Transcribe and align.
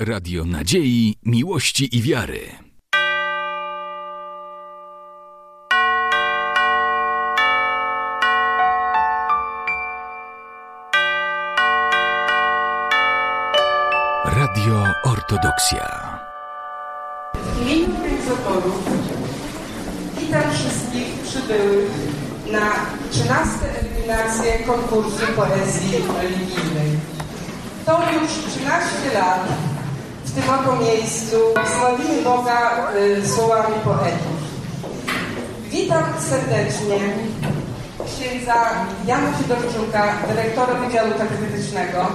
Radio 0.00 0.44
Nadziei, 0.44 1.14
Miłości 1.22 1.96
i 1.96 2.02
Wiary. 2.02 2.40
Radio 14.24 14.86
Ortodoksja. 15.04 16.18
W 17.34 17.62
imieniu 17.62 17.84
organizatorów 17.94 18.90
witam 20.20 20.42
wszystkich 20.52 21.14
przybyłych 21.22 21.90
na 22.52 22.70
13 23.10 23.48
eliminację 23.80 24.58
konkursu 24.66 25.26
poezji 25.36 25.90
religijnej. 26.22 26.98
To 27.86 28.00
już 28.12 28.30
13 28.54 29.14
lat 29.14 29.67
w 30.28 30.34
tym 30.34 30.50
oto 30.50 30.76
miejscu 30.76 31.36
sławimy 31.78 32.22
Boga 32.22 32.92
y, 32.96 33.28
słowami 33.28 33.74
poetów. 33.84 34.38
Witam 35.70 36.04
serdecznie 36.30 36.98
księdza 38.06 38.54
Jana 39.06 39.32
Fidorczuka, 39.32 40.14
dyrektora 40.28 40.74
Wydziału 40.74 41.10
Katechetycznego, 41.18 42.06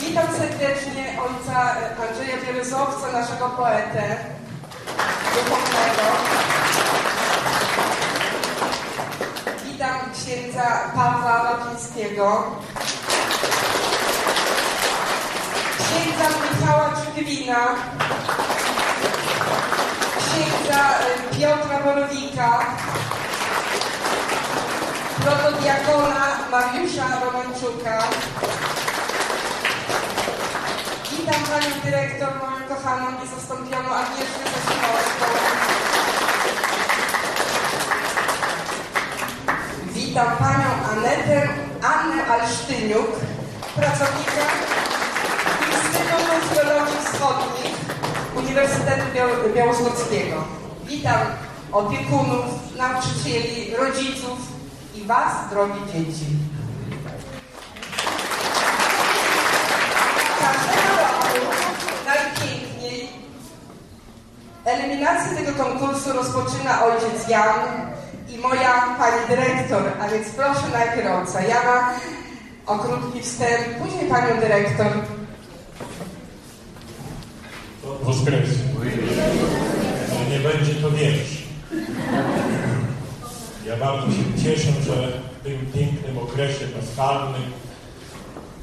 Witam 0.00 0.26
serdecznie 0.38 1.04
ojca 1.22 1.76
Andrzeja 2.08 2.36
Bierezowca, 2.46 3.12
naszego 3.12 3.48
poetę 3.48 4.16
duchownego. 5.34 6.04
Witam 9.64 10.13
księdza 10.24 10.90
Pawła 10.94 11.42
Lapińskiego. 11.42 12.42
Księdza 15.78 16.28
Michała 16.42 16.90
Czygwina. 17.14 17.60
Księdza 20.18 20.80
y, 21.00 21.36
Piotra 21.36 21.78
Borowika. 21.84 22.66
Protodiakona 25.24 26.26
Mariusza 26.50 27.06
Romanczuka. 27.24 28.02
Witam 31.10 31.42
Panią 31.50 31.80
Dyrektor, 31.84 32.28
moją 32.28 32.68
kochaną, 32.68 33.06
niezastąpioną 33.20 33.94
Agnieszkę 33.94 34.44
Zasimowską. 34.44 35.53
Witam 40.14 40.36
Panią 40.36 40.70
Anetę, 40.92 41.48
Annę 41.82 42.26
Alsztyniuk, 42.26 43.06
pracownika 43.76 44.42
Instytutu 45.72 46.48
Filologii 46.48 46.96
Wschodnich 47.04 47.74
Uniwersytetu 48.36 49.02
Biał- 49.14 49.54
Białostockiego. 49.54 50.44
Witam 50.84 51.18
opiekunów, 51.72 52.44
nauczycieli, 52.76 53.76
rodziców 53.76 54.38
i 54.94 55.04
Was, 55.04 55.32
drogie 55.50 55.80
dzieci. 55.92 56.26
Każdego 60.40 60.96
roku 61.02 61.46
najpiękniej 62.06 63.08
eliminację 64.64 65.36
tego 65.36 65.64
konkursu 65.64 66.12
rozpoczyna 66.12 66.84
ojciec 66.84 67.28
Jan 67.28 67.93
i 68.34 68.38
moja 68.38 68.96
pani 68.98 69.28
dyrektor, 69.28 69.82
a 70.00 70.08
więc 70.08 70.28
proszę 70.28 70.62
najpierw 70.72 71.48
Jana 71.48 71.94
o 72.66 72.78
krótki 72.78 73.20
wstęp, 73.20 73.78
później 73.82 74.10
panią 74.10 74.40
dyrektor. 74.40 74.86
Woskres. 78.02 78.48
Ale 80.16 80.30
nie 80.30 80.38
będzie 80.38 80.74
to 80.74 80.90
wiersz. 80.90 81.44
Ja 83.66 83.76
bardzo 83.76 84.06
się 84.06 84.42
cieszę, 84.44 84.72
że 84.86 85.08
w 85.40 85.44
tym 85.44 85.66
pięknym 85.74 86.18
okresie 86.18 86.66
paschalnym 86.66 87.52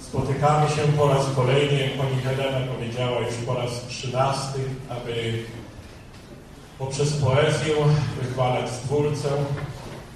spotykamy 0.01 0.69
się 0.69 0.81
po 0.97 1.07
raz 1.07 1.25
kolejny, 1.35 1.79
jak 1.79 1.97
pani 1.97 2.21
Helena 2.21 2.67
powiedziała, 2.73 3.19
już 3.19 3.35
po 3.35 3.53
raz 3.53 3.71
trzynasty, 3.87 4.59
aby 4.89 5.43
poprzez 6.81 7.13
poezję 7.13 7.75
wychwalać 8.21 8.69
Stwórcę, 8.69 9.29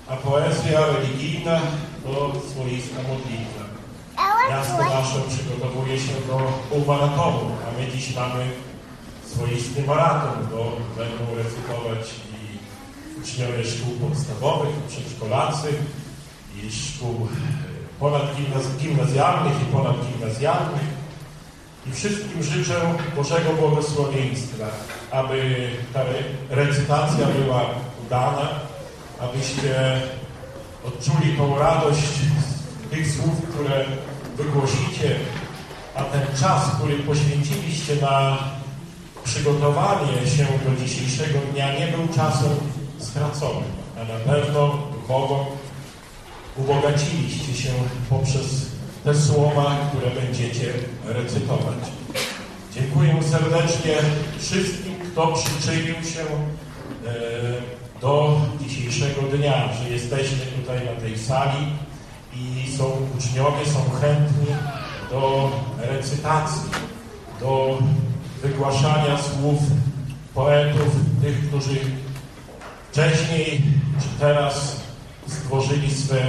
a 0.08 0.16
poezja 0.16 0.80
religijna 0.86 1.60
to 2.04 2.34
swoista 2.52 2.96
modlitwa. 3.10 3.64
Miasto 4.50 4.84
nasze 4.84 5.20
przygotowuje 5.30 6.00
się 6.00 6.14
do 6.28 6.38
półmaratonu, 6.70 7.52
a 7.68 7.80
my 7.80 7.92
dziś 7.92 8.16
mamy 8.16 8.50
swoisty 9.26 9.84
maraton, 9.84 10.48
bo 10.52 10.72
będą 10.98 11.36
recytować 11.36 12.10
i 12.36 13.20
uczniowie 13.22 13.66
szkół 13.66 14.10
podstawowych, 14.10 14.76
przedszkolacy, 14.88 15.68
i 16.64 16.72
szkół 16.72 17.28
ponadgimnazjalnych 18.00 19.62
i 19.62 19.66
ponadgimnazjalnych. 19.66 20.96
I 21.88 21.92
wszystkim 21.92 22.44
życzę 22.44 22.94
Bożego 23.16 23.54
błogosławieństwa, 23.54 24.66
aby 25.16 25.70
ta 25.94 26.02
re- 26.02 26.24
recytacja 26.50 27.28
była 27.28 27.62
udana, 28.06 28.50
abyście 29.20 30.02
odczuli 30.88 31.38
tą 31.38 31.60
radość 31.60 32.00
z 32.00 32.90
tych 32.90 33.12
słów, 33.12 33.42
które 33.50 33.86
wygłosicie, 34.38 35.16
a 35.96 36.04
ten 36.04 36.22
czas, 36.40 36.62
który 36.76 36.96
poświęciliście 36.96 37.96
na 37.96 38.38
przygotowanie 39.24 40.28
się 40.38 40.46
do 40.66 40.86
dzisiejszego 40.86 41.40
dnia 41.54 41.80
nie 41.80 41.88
był 41.88 42.08
czasem 42.16 42.50
straconym, 42.98 43.72
a 43.98 44.00
na 44.14 44.34
pewno 44.34 44.78
duchowo 44.94 45.46
ubogaciliście 46.58 47.54
się 47.54 47.70
poprzez 48.10 48.66
te 49.04 49.16
słowa, 49.16 49.78
które 49.90 50.22
będziecie 50.22 50.74
recytować. 51.06 51.78
Dziękuję 52.74 53.24
serdecznie 53.24 53.96
wszystkim, 54.40 54.85
kto 55.16 55.34
przyczynił 55.34 55.96
się 55.96 56.22
e, 56.22 58.02
do 58.02 58.42
dzisiejszego 58.62 59.22
dnia, 59.22 59.74
że 59.74 59.90
jesteśmy 59.90 60.38
tutaj 60.38 60.86
na 60.86 61.02
tej 61.02 61.20
sali 61.20 61.68
i 62.34 62.72
są 62.78 62.92
uczniowie, 63.18 63.66
są 63.66 64.00
chętni 64.02 64.56
do 65.12 65.52
recytacji, 65.78 66.70
do 67.40 67.78
wygłaszania 68.42 69.18
słów 69.18 69.60
poetów, 70.34 70.96
tych, 71.22 71.48
którzy 71.48 71.80
wcześniej 72.92 73.62
czy 74.00 74.20
teraz 74.20 74.82
stworzyli 75.28 75.94
swe 75.94 76.22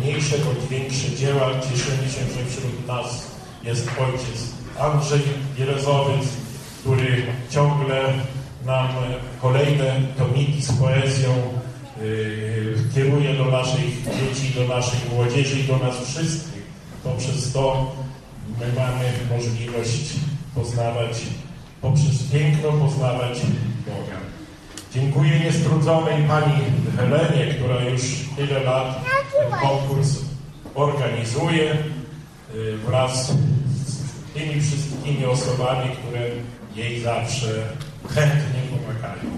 mniejsze 0.00 0.36
bądź 0.38 0.70
większe 0.70 1.16
dzieła. 1.16 1.50
Cieszymy 1.60 2.08
się, 2.08 2.20
że 2.20 2.50
wśród 2.50 2.86
nas 2.86 3.26
jest 3.64 3.88
ojciec 3.88 4.50
Andrzej 4.80 5.22
Jerezowiec, 5.58 6.43
który 6.84 7.22
ciągle 7.50 8.12
nam 8.64 8.88
kolejne 9.42 10.00
tomiki 10.18 10.62
z 10.62 10.72
poezją 10.72 11.30
yy, 12.00 12.76
kieruje 12.94 13.34
do 13.34 13.44
naszych 13.44 14.02
dzieci, 14.02 14.54
do 14.54 14.74
naszej 14.74 15.00
młodzieży 15.14 15.60
i 15.60 15.64
do 15.64 15.78
nas 15.78 16.00
wszystkich. 16.04 16.62
Poprzez 17.04 17.52
to 17.52 17.92
my 18.60 18.66
mamy 18.76 19.04
możliwość 19.36 20.12
poznawać, 20.54 21.22
poprzez 21.80 22.22
piękno 22.32 22.72
poznawać 22.72 23.40
Boga. 23.86 24.18
Dziękuję 24.94 25.40
niestrudzonej 25.40 26.22
pani 26.22 26.54
Helenie, 26.96 27.54
która 27.54 27.84
już 27.84 28.02
tyle 28.36 28.60
lat 28.60 29.04
ten 29.32 29.60
konkurs 29.60 30.18
organizuje 30.74 31.72
y, 32.54 32.76
wraz 32.86 33.32
z 33.86 34.34
tymi 34.34 34.60
wszystkimi 34.60 35.24
osobami, 35.24 35.90
które 35.90 36.20
jej 36.76 37.00
zawsze 37.00 37.46
chętnie 38.14 38.60
pomagają. 38.70 39.30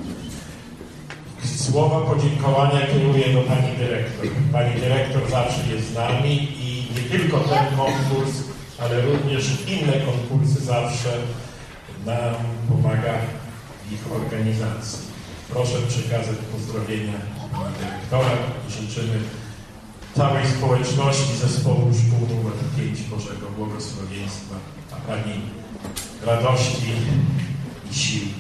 Słowa 1.57 2.01
podziękowania 2.01 2.87
kieruję 2.87 3.33
do 3.33 3.41
pani 3.41 3.77
dyrektor. 3.79 4.27
Pani 4.53 4.81
dyrektor 4.81 5.31
zawsze 5.31 5.67
jest 5.75 5.91
z 5.91 5.95
nami 5.95 6.49
i 6.61 6.87
nie 6.95 7.19
tylko 7.19 7.39
ten 7.41 7.77
konkurs, 7.77 8.33
ale 8.79 9.01
również 9.01 9.45
inne 9.67 9.93
konkursy 9.93 10.65
zawsze 10.65 11.19
nam 12.07 12.35
pomaga 12.69 13.15
w 13.89 13.93
ich 13.93 14.13
organizacji. 14.13 14.99
Proszę 15.49 15.79
przekazać 15.89 16.37
pozdrowienia 16.53 17.13
pana 17.53 17.71
dyrektora 17.79 18.37
i 18.69 18.73
życzymy 18.73 19.19
całej 20.17 20.47
społeczności 20.47 21.37
Zespołu 21.37 21.93
Szkół 21.95 22.27
nr 22.31 22.53
5 22.77 23.03
Bożego 23.03 23.47
Błogosławieństwa, 23.57 24.55
a 24.93 24.97
Pani 24.97 25.41
radości 26.25 26.93
i 27.91 27.95
sił 27.95 28.23
yy, 28.23 28.31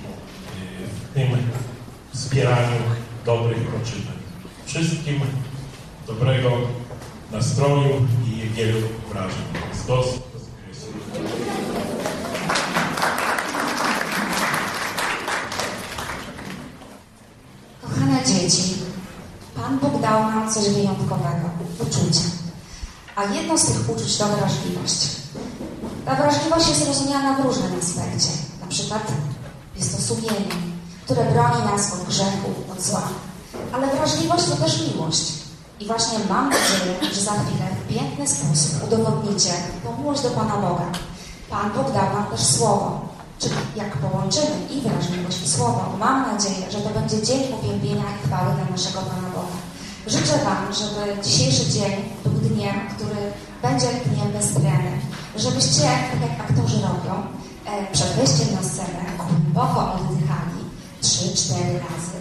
w 0.86 1.14
tym 1.14 1.50
wspieraniu 2.14 2.76
dobrych 3.24 3.66
poczynań. 3.66 4.16
Wszystkim 4.66 5.20
dobrego 6.06 6.50
nastroju 7.32 8.06
i 8.26 8.48
wielu 8.48 8.78
wrażeń. 9.12 9.44
Stos, 9.82 10.06
Jezus 10.68 10.92
Kochane 17.82 18.24
dzieci, 18.24 18.74
Pan 19.54 19.78
Bóg 19.78 20.00
dał 20.02 20.20
nam 20.20 20.54
coś 20.54 20.68
wyjątkowego 20.68 21.50
uczucia. 21.78 22.20
A 23.16 23.24
jedno 23.24 23.58
z 23.58 23.66
tych 23.66 23.90
uczuć 23.90 24.16
to 24.16 24.26
wrażliwość. 24.26 25.06
Ta 26.06 26.14
wrażliwość 26.14 26.68
jest 26.68 26.86
rozumiana 26.86 27.36
w 27.36 27.40
różnym 27.40 27.72
aspekcie. 27.82 28.28
Na 28.60 28.66
przykład 28.66 29.02
jest 29.76 29.96
to 29.96 30.02
sumienie, 30.02 30.54
które 31.04 31.24
broni 31.24 31.64
nas 31.64 31.92
od 31.92 32.08
grzechu, 32.08 32.50
od 32.72 32.82
zła. 32.82 33.02
Ale 33.72 33.86
wrażliwość 33.86 34.44
to 34.44 34.56
też 34.56 34.82
miłość. 34.88 35.32
I 35.80 35.86
właśnie 35.86 36.18
mam 36.28 36.50
nadzieję, 36.50 37.14
że 37.14 37.20
za 37.20 37.30
chwilę 37.30 37.66
w 37.80 37.94
piękny 37.94 38.28
sposób 38.28 38.84
udowodnicie 38.86 39.50
tą 39.84 40.02
miłość 40.02 40.22
do 40.22 40.30
Pana 40.30 40.56
Boga. 40.56 40.86
Pan 41.50 41.70
Bóg 41.70 41.92
dał 41.92 42.14
nam 42.14 42.26
też 42.30 42.40
Słowo. 42.40 43.00
Czyli 43.38 43.54
jak 43.76 43.96
połączymy 43.96 44.56
i 44.70 44.80
wrażliwość 44.80 45.42
i 45.42 45.48
Słowo, 45.48 45.96
mam 45.98 46.32
nadzieję, 46.32 46.70
że 46.70 46.78
to 46.78 47.00
będzie 47.00 47.22
dzień 47.22 47.42
uwielbienia 47.60 48.04
i 48.16 48.26
chwały 48.26 48.54
dla 48.54 48.64
naszego 48.70 48.98
Pana 48.98 49.28
Boga. 49.34 49.56
Życzę 50.06 50.38
Wam, 50.44 50.72
żeby 50.72 51.22
dzisiejszy 51.24 51.70
dzień 51.70 51.92
był 52.24 52.32
dniem, 52.32 52.74
który 52.96 53.32
będzie 53.62 53.86
dniem 54.06 54.32
bezbrany. 54.32 54.75
Żebyście, 55.36 55.82
tak 55.82 56.20
jak 56.30 56.40
aktorzy 56.50 56.76
robią, 56.76 57.14
e, 57.66 57.92
przed 57.92 58.08
wejściem 58.16 58.48
na 58.54 58.62
scenę 58.68 59.00
głęboko 59.18 59.92
oddychali 59.94 60.60
trzy, 61.02 61.36
cztery 61.36 61.72
razy. 61.86 62.18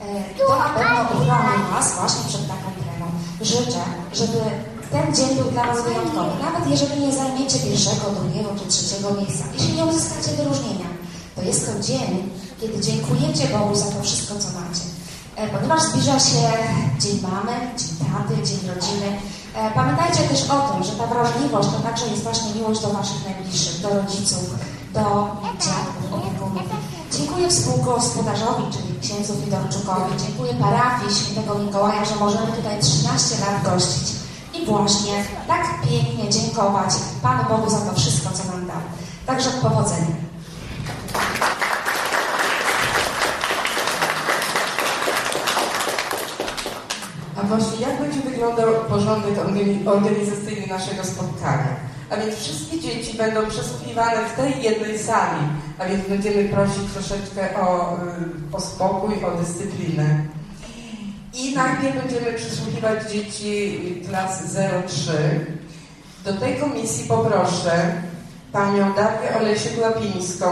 E, 0.00 0.04
to 0.38 0.58
na 0.58 0.68
pewno 0.76 1.00
uchroni 1.04 1.62
Was 1.72 1.94
właśnie 1.94 2.24
przed 2.28 2.48
taką 2.48 2.68
tremą. 2.80 3.06
Życzę, 3.40 3.82
żeby 4.12 4.40
ten 4.92 5.14
dzień 5.14 5.36
był 5.36 5.50
dla 5.50 5.66
Was 5.66 5.84
wyjątkowy. 5.84 6.30
Nawet 6.42 6.70
jeżeli 6.70 7.00
nie 7.06 7.12
zajmiecie 7.12 7.58
pierwszego, 7.58 8.06
drugiego 8.20 8.48
czy 8.58 8.66
trzeciego 8.68 9.14
miejsca, 9.14 9.44
jeśli 9.54 9.72
nie 9.76 9.84
uzyskacie 9.84 10.30
wyróżnienia, 10.36 10.88
to 11.36 11.42
jest 11.42 11.66
to 11.66 11.82
dzień, 11.82 12.30
kiedy 12.60 12.80
dziękujecie 12.80 13.48
Bogu 13.58 13.74
za 13.74 13.86
to 13.86 14.02
wszystko, 14.02 14.34
co 14.38 14.48
macie. 14.60 14.84
E, 15.36 15.48
Ponieważ 15.48 15.82
zbliża 15.82 16.20
się 16.20 16.42
Dzień 17.00 17.18
Mamy, 17.22 17.54
Dzień 17.78 17.88
Taty, 17.98 18.34
Dzień 18.48 18.60
Rodziny, 18.74 19.08
pamiętajcie 19.74 20.22
też 20.22 20.50
o 20.50 20.58
tym, 20.68 20.84
że 20.84 20.92
ta 20.92 21.06
wrażliwość 21.06 21.68
to 21.68 21.80
także 21.80 22.06
jest 22.06 22.22
właśnie 22.22 22.54
miłość 22.54 22.80
do 22.80 22.88
Waszych 22.88 23.24
najbliższych, 23.24 23.80
do 23.80 23.88
rodziców, 23.88 24.44
do 24.94 25.04
dziadków, 25.64 26.12
opiekunów. 26.12 26.62
Dziękuję 27.12 27.48
współgospodarzowi, 27.48 28.64
czyli 28.72 29.00
księdzu 29.00 29.32
Fidorczukowi, 29.44 30.12
dziękuję 30.26 30.54
parafii 30.54 31.14
świętego 31.14 31.58
Mikołaja, 31.58 32.04
że 32.04 32.16
możemy 32.16 32.52
tutaj 32.52 32.80
13 32.80 33.34
lat 33.44 33.64
gościć 33.64 34.08
i 34.54 34.66
właśnie 34.66 35.24
tak 35.48 35.64
pięknie 35.88 36.30
dziękować 36.30 36.90
Panu 37.22 37.42
Bogu 37.48 37.70
za 37.70 37.80
to 37.80 37.94
wszystko, 37.94 38.30
co 38.30 38.52
nam 38.52 38.66
dał. 38.66 38.82
Także 39.26 39.50
powodzenia. 39.50 40.27
Właśnie 47.48 47.86
jak 47.86 48.00
będzie 48.00 48.20
wyglądał 48.20 48.74
porządek 48.88 49.34
organi- 49.34 49.88
organizacyjny 49.88 50.66
naszego 50.66 51.04
spotkania? 51.04 51.76
A 52.10 52.16
więc 52.16 52.34
wszystkie 52.36 52.80
dzieci 52.80 53.16
będą 53.16 53.46
przesłuchiwane 53.46 54.28
w 54.28 54.36
tej 54.36 54.62
jednej 54.62 54.98
sali, 54.98 55.40
a 55.78 55.84
więc 55.84 56.08
będziemy 56.08 56.48
prosić 56.48 56.82
troszeczkę 56.92 57.60
o, 57.60 57.96
y, 58.52 58.56
o 58.56 58.60
spokój, 58.60 59.24
o 59.24 59.30
dyscyplinę. 59.30 60.24
I 61.34 61.54
najpierw 61.54 61.96
będziemy 61.96 62.32
przesłuchiwać 62.32 63.12
dzieci 63.12 63.78
klas 64.08 64.42
03. 64.86 65.46
Do 66.24 66.32
tej 66.32 66.56
komisji 66.56 67.08
poproszę 67.08 67.92
panią 68.52 68.92
Darię 68.94 69.36
Olesię-Glapińską, 69.40 70.46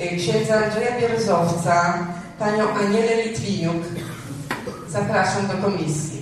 y, 0.00 0.16
księdza 0.16 0.64
Andrzeja 0.64 1.00
Bierzowca, 1.00 2.06
panią 2.38 2.70
Anielę 2.70 3.22
Litwiniuk, 3.24 3.76
Zapraszam 4.88 5.46
do 5.46 5.54
komisji. 5.54 6.15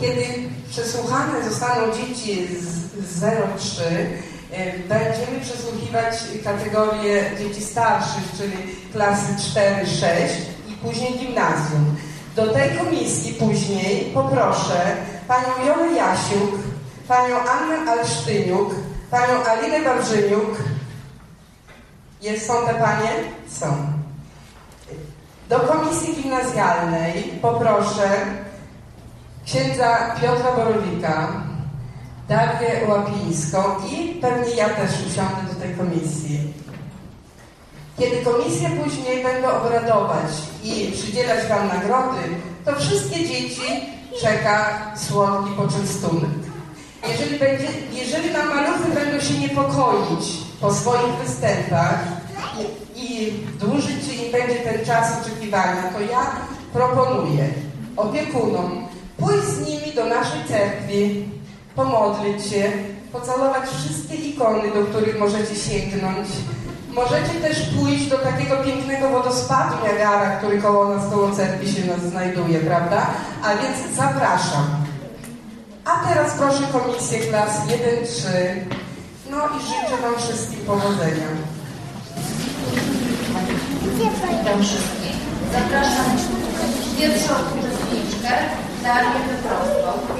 Kiedy 0.00 0.24
przesłuchane 0.70 1.50
zostaną 1.50 1.92
dzieci 1.92 2.48
z 3.00 3.20
03, 3.20 3.82
ym, 3.84 4.88
będziemy 4.88 5.40
przesłuchiwać 5.40 6.14
kategorię 6.44 7.30
dzieci 7.38 7.62
starszych, 7.64 8.32
czyli 8.36 8.56
klasy 8.92 9.32
4-6 9.54 10.06
i 10.68 10.72
później 10.72 11.18
gimnazjum. 11.18 11.96
Do 12.36 12.52
tej 12.52 12.78
komisji 12.78 13.34
później 13.34 14.10
poproszę 14.14 14.96
panią 15.28 15.66
Jolę 15.66 15.92
Jasiuk, 15.92 16.54
panią 17.08 17.36
Annę 17.38 17.92
Alsztyniuk, 17.92 18.74
panią 19.10 19.44
Alinę 19.44 19.82
Wawrzyniuk. 19.82 20.58
Jest, 22.22 22.46
są 22.46 22.66
te 22.66 22.74
panie? 22.74 23.10
Są. 23.48 23.66
Do 25.48 25.60
komisji 25.60 26.22
gimnazjalnej 26.22 27.22
poproszę 27.42 28.10
księdza 29.46 30.16
Piotra 30.20 30.52
Borowika, 30.56 31.42
Darię 32.28 32.88
Łapińską 32.88 33.58
i 33.92 34.14
pewnie 34.20 34.54
ja 34.54 34.68
też 34.68 34.90
usiądę 34.90 35.54
do 35.54 35.60
tej 35.60 35.74
komisji. 35.74 36.54
Kiedy 37.98 38.16
komisje 38.16 38.70
później 38.70 39.22
będą 39.22 39.48
obradować 39.48 40.30
i 40.64 40.92
przydzielać 40.92 41.46
Wam 41.48 41.68
nagrody, 41.68 42.22
to 42.64 42.76
wszystkie 42.76 43.16
dzieci 43.28 43.62
czeka 44.20 44.76
słodki 44.96 45.50
poczęstunek. 45.50 46.30
Jeżeli, 47.08 47.38
będzie, 47.38 47.66
jeżeli 47.92 48.32
nam 48.32 48.48
maluchy 48.48 48.92
będą 48.94 49.20
się 49.20 49.38
niepokoić 49.38 50.26
po 50.60 50.74
swoich 50.74 51.14
występach 51.24 51.98
i, 52.58 53.02
i 53.02 53.32
dłużyć 53.60 54.24
im 54.24 54.32
będzie 54.32 54.54
ten 54.54 54.84
czas 54.84 55.12
oczekiwania, 55.20 55.82
to 55.92 56.00
ja 56.00 56.26
proponuję 56.72 57.48
opiekunom 57.96 58.85
pójść 59.18 59.44
z 59.44 59.66
nimi 59.66 59.94
do 59.94 60.04
naszej 60.04 60.44
cerkwi, 60.48 61.28
pomodlić 61.76 62.46
się, 62.46 62.72
pocalować 63.12 63.62
wszystkie 63.68 64.14
ikony, 64.14 64.70
do 64.74 64.84
których 64.84 65.18
możecie 65.20 65.56
sięgnąć. 65.56 66.28
Możecie 66.92 67.34
też 67.42 67.56
pójść 67.80 68.06
do 68.06 68.18
takiego 68.18 68.56
pięknego 68.56 69.08
wodospadu 69.08 69.74
Niagara, 69.84 70.36
który 70.36 70.62
koło 70.62 70.88
nas, 70.88 71.10
koło 71.10 71.30
cerkwi 71.30 71.72
się 71.72 71.86
nas 71.86 72.00
znajduje, 72.00 72.58
prawda? 72.58 73.06
A 73.42 73.48
więc 73.48 73.96
zapraszam. 73.96 74.66
A 75.84 76.08
teraz 76.08 76.32
proszę 76.38 76.62
komisję 76.72 77.18
klas 77.18 77.50
1-3. 77.66 78.28
No 79.30 79.36
i 79.36 79.62
życzę 79.62 80.02
Wam 80.02 80.14
wszystkim 80.18 80.60
powodzenia. 80.66 81.26
Witam 83.98 84.62
wszystkich. 84.62 85.16
Zapraszam 85.52 86.16
pierwszą 86.98 87.34
uczestniczkę, 87.86 88.28
Darię 88.82 89.10
Wyprostą. 89.28 90.16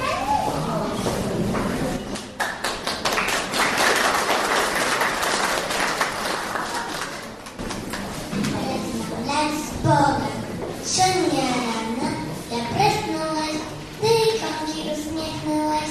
Boga. 9.83 10.27
Siódmia 10.85 11.47
rana, 11.67 12.09
ja 12.51 12.57
prysnąłeś, 12.73 13.57
ty 14.01 14.13
kąci 14.39 14.79
uśmiechnąłeś. 14.81 15.89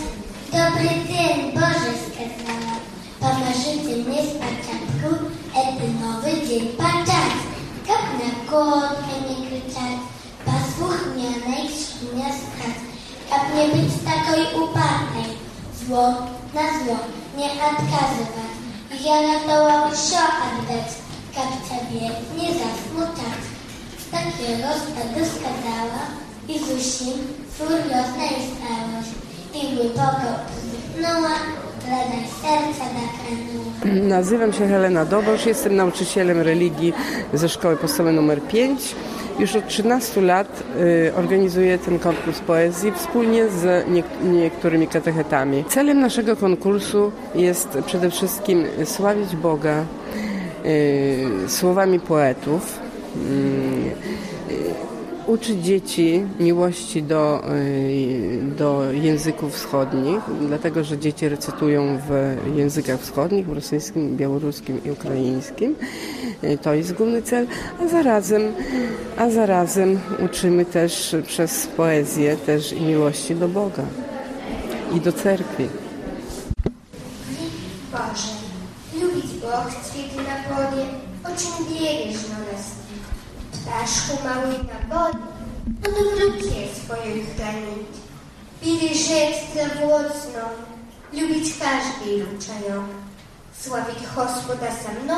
Dobry 0.52 0.88
dzień, 1.08 1.52
Boże 1.54 1.92
skazała. 2.06 2.74
Pomarzycie 3.20 3.96
mnie 3.96 4.22
z 4.22 4.32
paciatku, 4.32 5.24
ety 5.60 5.86
nowy 6.00 6.46
dzień 6.46 6.68
paczać. 6.68 7.32
Kap 7.86 8.04
na 8.18 8.50
kłodkę 8.50 9.14
nie 9.28 9.48
kryczać, 9.48 10.00
posłuchnianej 10.76 11.68
świnia 11.68 12.28
skać. 12.28 12.76
Kap 13.30 13.54
nie 13.54 13.68
być 13.68 13.92
takiej 14.04 14.60
upartej, 14.62 15.30
zło 15.78 16.08
na 16.54 16.66
zło 16.78 16.98
nie 17.36 17.50
odkazywać. 17.50 18.52
Ja 19.04 19.22
ratował 19.22 19.90
się 19.90 20.22
oddać, 20.46 20.88
kap 21.34 21.50
ciebie 21.68 22.10
nie 22.36 22.48
zasmucać. 22.48 23.40
Takiego 24.10 24.68
stadu 24.74 25.26
skazała 25.34 26.02
i 26.48 26.58
Zusim 26.58 27.18
furiozna 27.58 28.26
i 28.26 28.40
stałaś. 28.50 29.08
I 29.54 29.76
głęboko 29.76 30.28
uzdechnęła, 30.56 31.34
nakręciła. 31.90 33.66
Nazywam 34.08 34.52
się 34.52 34.68
Helena 34.68 35.04
Dobosz, 35.04 35.46
jestem 35.46 35.76
nauczycielem 35.76 36.40
religii 36.40 36.92
ze 37.34 37.48
szkoły 37.48 37.76
podstawowej 37.76 38.18
nr 38.18 38.42
5. 38.42 38.94
Już 39.38 39.56
od 39.56 39.68
13 39.68 40.20
lat 40.20 40.62
y, 41.08 41.12
organizuję 41.16 41.78
ten 41.78 41.98
konkurs 41.98 42.40
poezji 42.40 42.92
wspólnie 42.92 43.48
z 43.48 43.88
nie, 43.88 44.02
niektórymi 44.24 44.86
katechetami. 44.88 45.64
Celem 45.68 46.00
naszego 46.00 46.36
konkursu 46.36 47.12
jest 47.34 47.78
przede 47.86 48.10
wszystkim 48.10 48.64
sławić 48.84 49.36
Boga 49.36 49.84
y, 50.64 51.26
słowami 51.48 52.00
poetów, 52.00 52.78
y, 53.16 54.95
uczyć 55.26 55.64
dzieci 55.64 56.22
miłości 56.40 57.02
do, 57.02 57.42
y, 57.54 58.40
do 58.58 58.92
języków 58.92 59.54
wschodnich, 59.54 60.20
dlatego 60.40 60.84
że 60.84 60.98
dzieci 60.98 61.28
recytują 61.28 61.98
w 62.08 62.36
językach 62.56 63.00
wschodnich, 63.00 63.46
w 63.46 63.52
rosyjskim, 63.52 64.16
białoruskim 64.16 64.84
i 64.84 64.90
ukraińskim. 64.90 65.74
Y, 66.44 66.58
To 66.58 66.74
jest 66.74 66.92
główny 66.92 67.22
cel, 67.22 67.46
a 67.80 67.88
zarazem, 67.88 68.42
a 69.16 69.30
zarazem 69.30 70.00
uczymy 70.24 70.64
też 70.64 71.16
przez 71.26 71.66
poezję 71.66 72.36
też 72.36 72.72
i 72.72 72.82
miłości 72.82 73.34
do 73.34 73.48
Boga 73.48 73.82
i 74.94 75.00
do 75.00 75.12
cerkwi. 75.12 75.68
Boże, 77.92 78.32
lubić 79.02 79.30
ćwieki 79.90 80.16
na 80.16 80.36
o 81.24 81.28
czym 81.28 81.66
wierzysz 81.74 82.28
na 82.28 82.45
nas? 83.85 83.85
Ptaszku 83.85 84.27
mały 84.27 84.47
na 84.47 84.95
wodzie, 84.95 85.19
on 85.87 85.93
w 85.93 86.19
lukie 86.19 86.67
swojej 86.75 87.25
chranić. 87.25 87.91
Bili 88.63 88.89
rzecz 88.89 89.35
zdrowotną, 89.51 90.43
lubić 91.13 91.53
każdy 91.59 92.17
luczają. 92.17 92.83
Sławić 93.61 93.99
Gospoda 94.15 94.71
sa 94.71 94.91
mną, 95.03 95.15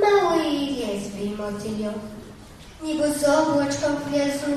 mały 0.00 0.44
jest 0.44 1.10
wyjmotyją. 1.10 1.92
Niebo 2.82 3.04
z 3.18 3.24
obłaczką 3.24 3.86
gwiazdu 4.06 4.50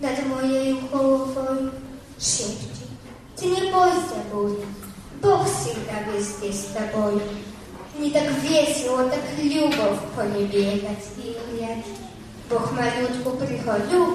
nad 0.00 0.26
mojej 0.26 0.74
głową 0.74 1.46
szepci. 2.18 2.84
Ty 3.36 3.46
nie 3.46 3.72
bójся, 3.72 4.18
bój, 4.32 4.52
Бог 5.22 5.46
всегда 5.46 6.12
везде 6.12 6.52
с 6.52 6.64
тобой. 6.64 7.22
Не 7.98 8.10
так 8.10 8.30
весело, 8.42 9.08
так 9.08 9.22
любовь 9.38 10.00
по 10.16 10.20
небе 10.22 10.46
бегать 10.46 11.04
и 11.18 11.36
гулять. 11.50 11.84
Бог 12.50 12.72
малютку 12.72 13.30
приходу, 13.30 14.14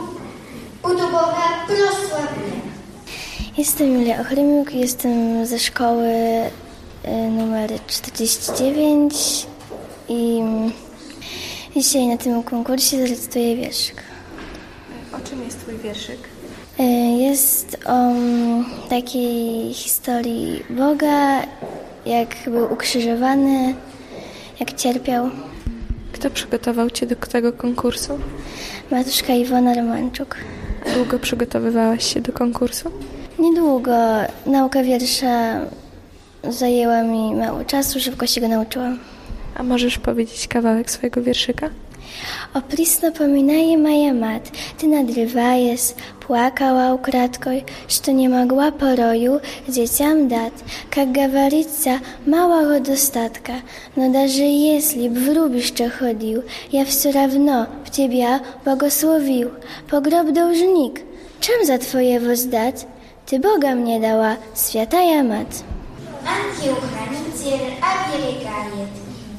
буду 0.83 1.07
Бога 1.11 1.65
прославлять. 1.67 2.63
Jestem 3.57 3.93
Julia 3.93 4.21
Ochremiuk, 4.21 4.73
jestem 4.73 5.45
ze 5.45 5.59
szkoły 5.59 6.07
e, 7.03 7.29
numer 7.29 7.71
49 7.87 9.47
i 10.09 10.39
mm, 10.39 10.71
dzisiaj 11.75 12.07
na 12.07 12.17
tym 12.17 12.43
konkursie 12.43 12.97
zarecytuję 12.97 13.55
wierszyk. 13.55 14.03
O 15.13 15.29
czym 15.29 15.43
jest 15.43 15.59
Twój 15.59 15.77
wierszyk? 15.77 16.19
E, 16.79 16.83
Jest 17.17 17.77
o 17.85 17.89
mm, 18.11 18.65
takiej 18.89 19.73
historii 19.73 20.63
Boga, 20.69 21.41
jak 22.05 22.35
był 22.47 22.73
ukrzyżowany, 22.73 23.75
jak 24.59 24.73
cierpiał. 24.73 25.29
Kto 26.24 26.34
przygotował 26.34 26.90
Cię 26.90 27.06
do 27.06 27.16
tego 27.16 27.52
konkursu? 27.52 28.18
Matuszka 28.90 29.32
Iwona 29.32 29.74
Romanczuk. 29.74 30.36
Długo 30.94 31.18
przygotowywałaś 31.18 32.14
się 32.14 32.20
do 32.20 32.32
konkursu? 32.32 32.90
Niedługo 33.38 33.92
nauka 34.46 34.82
wiersza 34.82 35.60
zajęła 36.50 37.02
mi 37.02 37.34
mało 37.34 37.64
czasu, 37.64 38.00
szybko 38.00 38.26
się 38.26 38.40
go 38.40 38.48
nauczyłam. 38.48 38.98
A 39.54 39.62
możesz 39.62 39.98
powiedzieć 39.98 40.48
kawałek 40.48 40.90
swojego 40.90 41.22
wierszyka? 41.22 41.70
Оприсно 42.53 43.11
поминая 43.11 43.77
моя 43.77 44.13
мать, 44.13 44.51
ты 44.79 44.87
надрываясь, 44.87 45.93
плакала 46.25 46.93
украдкой, 46.93 47.65
что 47.87 48.11
не 48.11 48.27
могла 48.27 48.71
порою 48.71 49.41
детям 49.67 50.27
дать, 50.27 50.53
как 50.89 51.11
говорится, 51.11 51.99
малого 52.25 52.79
достатка. 52.79 53.53
Но 53.95 54.11
даже 54.11 54.41
если 54.41 55.07
б 55.09 55.19
в 55.19 55.35
рубище 55.35 55.89
ходил, 55.89 56.43
я 56.71 56.85
все 56.85 57.11
равно 57.11 57.67
в 57.85 57.91
тебя 57.91 58.41
благословил. 58.65 59.51
Погроб 59.89 60.33
должник, 60.33 61.01
чем 61.39 61.65
за 61.65 61.77
твое 61.77 62.19
воздать? 62.19 62.87
Ты 63.27 63.39
Бога 63.39 63.69
мне 63.69 63.99
дала, 63.99 64.37
святая 64.55 65.23
мать. 65.23 65.63
Ангел-хранитель 66.25 67.75
оберегает, 67.79 68.89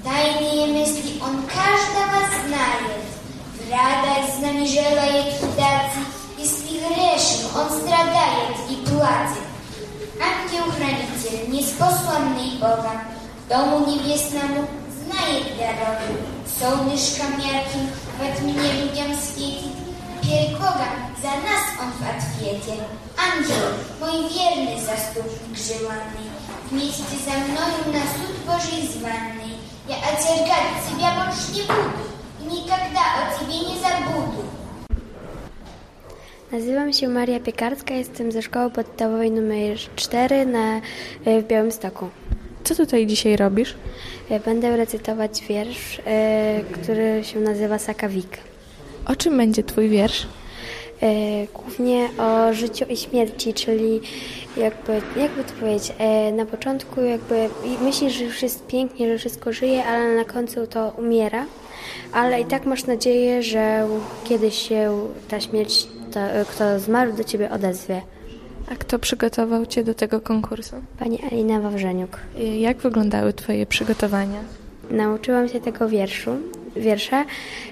тайные 0.05 0.67
мысли 0.69 1.21
он 1.23 1.43
каждого 1.43 2.21
знает. 2.47 3.05
В 3.55 3.71
радость 3.71 4.37
с 4.37 4.41
нами 4.41 4.67
желает 4.67 5.35
кидаться, 5.39 6.01
если 6.39 6.79
грешим, 6.79 7.47
он 7.55 7.71
страдает 7.71 8.57
и 8.69 8.77
платит. 8.87 9.45
Ангел-хранитель, 10.21 11.51
неспосланный 11.51 12.59
Богом, 12.59 13.01
к 13.45 13.49
дому 13.49 13.87
небесному 13.87 14.67
знает 15.05 15.47
дорогу. 15.57 16.19
Солнышком 16.59 17.39
ярким 17.39 17.89
во 18.19 18.27
тьме 18.37 18.53
людям 18.53 19.17
светит, 19.19 19.73
перед 20.23 20.53
Богом 20.59 21.15
за 21.23 21.29
нас 21.29 21.65
он 21.81 21.91
в 21.93 22.03
ответе. 22.03 22.83
Ангел, 23.17 23.73
мой 24.01 24.29
верный 24.29 24.81
заступник 24.81 25.57
желанный, 25.57 26.31
вместе 26.71 27.17
за 27.25 27.31
мною 27.31 27.93
на 27.93 28.01
суд 28.01 28.37
Божий 28.47 28.89
званный. 28.89 29.54
Я 29.89 29.97
отвергать 29.97 30.87
тебя 30.89 31.11
больше 31.25 31.53
не 31.55 31.63
буду, 31.63 31.91
и 32.41 32.45
никогда 32.45 33.03
о 33.21 33.39
тебе 33.39 33.59
не 33.59 33.77
забуду. 33.81 34.43
Nazywam 36.53 36.93
się 36.93 37.09
Maria 37.09 37.41
Piekarska, 37.41 37.95
jestem 37.95 38.33
ze 38.33 38.43
szkoły 38.43 38.71
podstawowej 38.71 39.29
nr 39.29 39.79
4 39.97 40.47
na, 40.47 40.81
w 41.27 41.47
Białymstoku. 41.49 42.09
Co 42.65 42.75
tutaj 42.75 43.07
dzisiaj 43.07 43.37
robisz? 43.37 43.75
E, 44.31 44.41
Będę 44.41 44.77
recytować 44.77 45.43
wiersz, 45.49 46.01
e, 46.07 46.61
który 46.73 47.25
się 47.25 47.41
nazywa 47.41 47.79
Sakawik. 47.79 48.39
O 49.07 49.17
czym 49.17 49.37
będzie 49.37 49.63
Twój 49.65 49.89
wiersz? 49.89 50.27
E, 51.02 51.08
Głównie 51.54 52.10
o 52.18 52.54
życiu 52.54 52.86
i 52.90 52.98
śmierci, 52.98 53.54
czyli 53.54 54.02
jakby, 54.58 55.02
jakby 55.22 55.44
to 55.44 55.54
powiedzieć, 55.60 55.94
e, 55.98 56.32
na 56.32 56.46
początku 56.46 57.02
jakby 57.02 57.50
myślisz, 57.82 58.14
że 58.14 58.24
już 58.24 58.44
jest 58.44 58.68
pięknie, 58.68 59.12
że 59.12 59.18
wszystko 59.18 59.54
żyje, 59.54 59.86
ale 59.86 60.16
na 60.16 60.26
końcu 60.26 60.68
to 60.68 60.94
umiera. 60.98 61.46
Ale 62.14 62.42
i 62.42 62.46
tak 62.46 62.66
masz 62.66 62.86
nadzieję, 62.86 63.44
że 63.44 63.88
kiedyś 64.24 64.56
się 64.56 65.08
ta 65.28 65.40
śmierć, 65.40 65.88
to, 66.12 66.20
kto 66.50 66.80
zmarł, 66.80 67.14
do 67.14 67.24
ciebie 67.24 67.52
odezwie. 67.52 68.02
A 68.72 68.76
kto 68.76 69.00
przygotował 69.00 69.66
Cię 69.66 69.84
do 69.84 69.94
tego 69.94 70.22
konkursu? 70.22 70.76
Pani 71.00 71.20
Alina 71.32 71.60
Wawrzeniuk. 71.62 72.20
Jak 72.60 72.78
wyglądały 72.78 73.34
Twoje 73.34 73.66
przygotowania? 73.66 74.40
Nauczyłam 74.92 75.50
się 75.50 75.60
tego 75.62 75.90
wierszu, 75.90 76.32
wiersza 76.77 77.25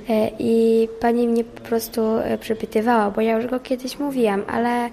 e, 0.09 0.31
i 0.39 0.89
pani 1.01 1.29
mnie 1.29 1.45
po 1.45 1.61
prostu 1.61 2.03
e, 2.03 2.39
przepytywała, 2.39 3.11
bo 3.11 3.21
ja 3.21 3.37
już 3.37 3.47
go 3.47 3.61
kiedyś 3.61 3.99
mówiłam, 3.99 4.43
ale 4.49 4.91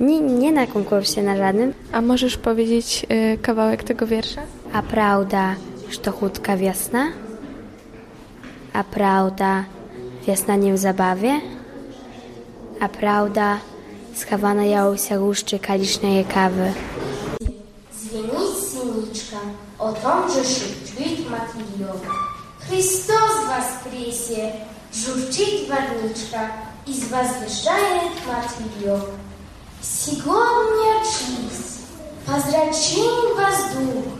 nie, 0.00 0.20
nie 0.20 0.52
na 0.52 0.66
konkursie 0.66 1.22
na 1.22 1.36
żadnym. 1.36 1.74
A 1.92 2.00
możesz 2.00 2.36
powiedzieć 2.36 3.06
y, 3.34 3.38
kawałek 3.38 3.84
tego 3.84 4.06
wiersza? 4.06 4.42
A 4.72 4.82
prawda, 4.82 5.54
że 5.90 5.98
to 5.98 6.12
chudka 6.12 6.56
wiosna? 6.56 7.06
A 8.72 8.84
prawda, 8.84 9.64
wiosna 10.26 10.56
nie 10.56 10.74
w 10.74 10.78
zabawie? 10.78 11.40
A 12.80 12.88
prawda, 12.88 13.58
schowana 14.14 14.64
jałcia 14.64 15.20
łuszczy 15.20 15.58
kalicznej 15.58 16.24
kawy? 16.24 16.72
Звенит 17.92 18.54
синичка, 18.70 19.36
о 19.78 19.92
том 19.92 20.30
же 20.30 20.44
шепчет 20.44 21.30
мотылек. 21.30 22.02
Христос 22.68 23.31
воскресе, 23.45 24.55
журчит 24.93 25.69
водичка, 25.69 26.51
из 26.85 27.09
возвещает 27.09 28.11
мотылек. 28.25 29.09
Сегодня 29.81 31.03
чист, 31.03 31.81
позрачен 32.25 33.35
воздух, 33.35 34.13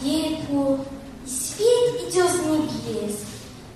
тепло, 0.00 0.84
и 1.24 1.28
свет 1.28 2.08
идет 2.08 2.30
с 2.30 2.38
небес. 2.44 3.16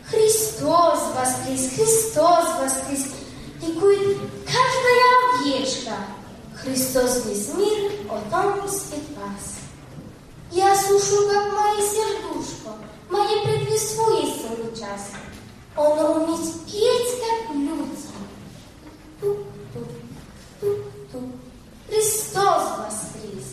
Христос 0.07 1.01
воскрес, 1.15 1.73
Христос 1.75 2.45
воскрес, 2.61 3.07
ликует 3.63 4.19
каждая 4.45 5.61
овечка. 5.61 5.93
Христос 6.55 7.25
весь 7.27 7.53
мир 7.55 7.93
о 8.09 8.21
том 8.31 8.69
спас. 8.69 9.61
Я 10.51 10.75
слушаю, 10.77 11.29
как 11.29 11.53
мое 11.53 11.81
сердушко, 11.81 12.71
мое 13.11 13.43
предписует 13.45 14.41
свой 14.41 14.75
час. 14.79 15.11
Оно 15.77 16.15
как 17.21 17.55
люди. 17.55 17.99
Туп-туп-туп-туп. 19.21 21.29
Христос 21.89 22.63
воскрес! 22.79 23.49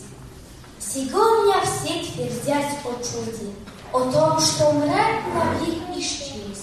Сегодня 0.78 1.60
все 1.62 2.04
твердят 2.12 2.66
о 2.84 2.92
чуде, 3.02 3.50
о 3.92 4.00
том, 4.10 4.40
что 4.40 4.72
мрак 4.72 5.22
навек 5.34 5.82
исчез. 5.96 6.60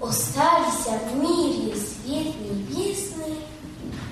Остались 0.00 0.86
в 0.86 1.14
мире 1.16 1.74
свет 1.76 2.34
небесный, 2.40 3.36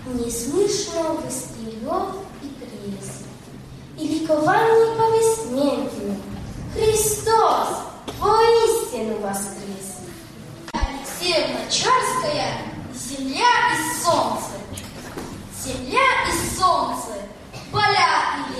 не 0.06 0.30
слышно 0.30 1.14
выстрелов 1.14 2.06
и 2.42 2.48
крест. 2.58 3.24
И 3.98 4.00
ликование 4.06 4.94
по 4.96 5.04
бессмертию. 5.16 6.16
Христос 6.74 7.68
воистину 8.20 9.18
воскрес! 9.20 10.00
Алексеевна 10.72 11.60
Чарская 11.70 12.70
Земля 12.92 13.46
и 13.72 14.04
солнце, 14.04 14.60
земля 15.64 16.06
и 16.28 16.56
солнце, 16.56 17.22
поля 17.72 18.36
и 18.36 18.59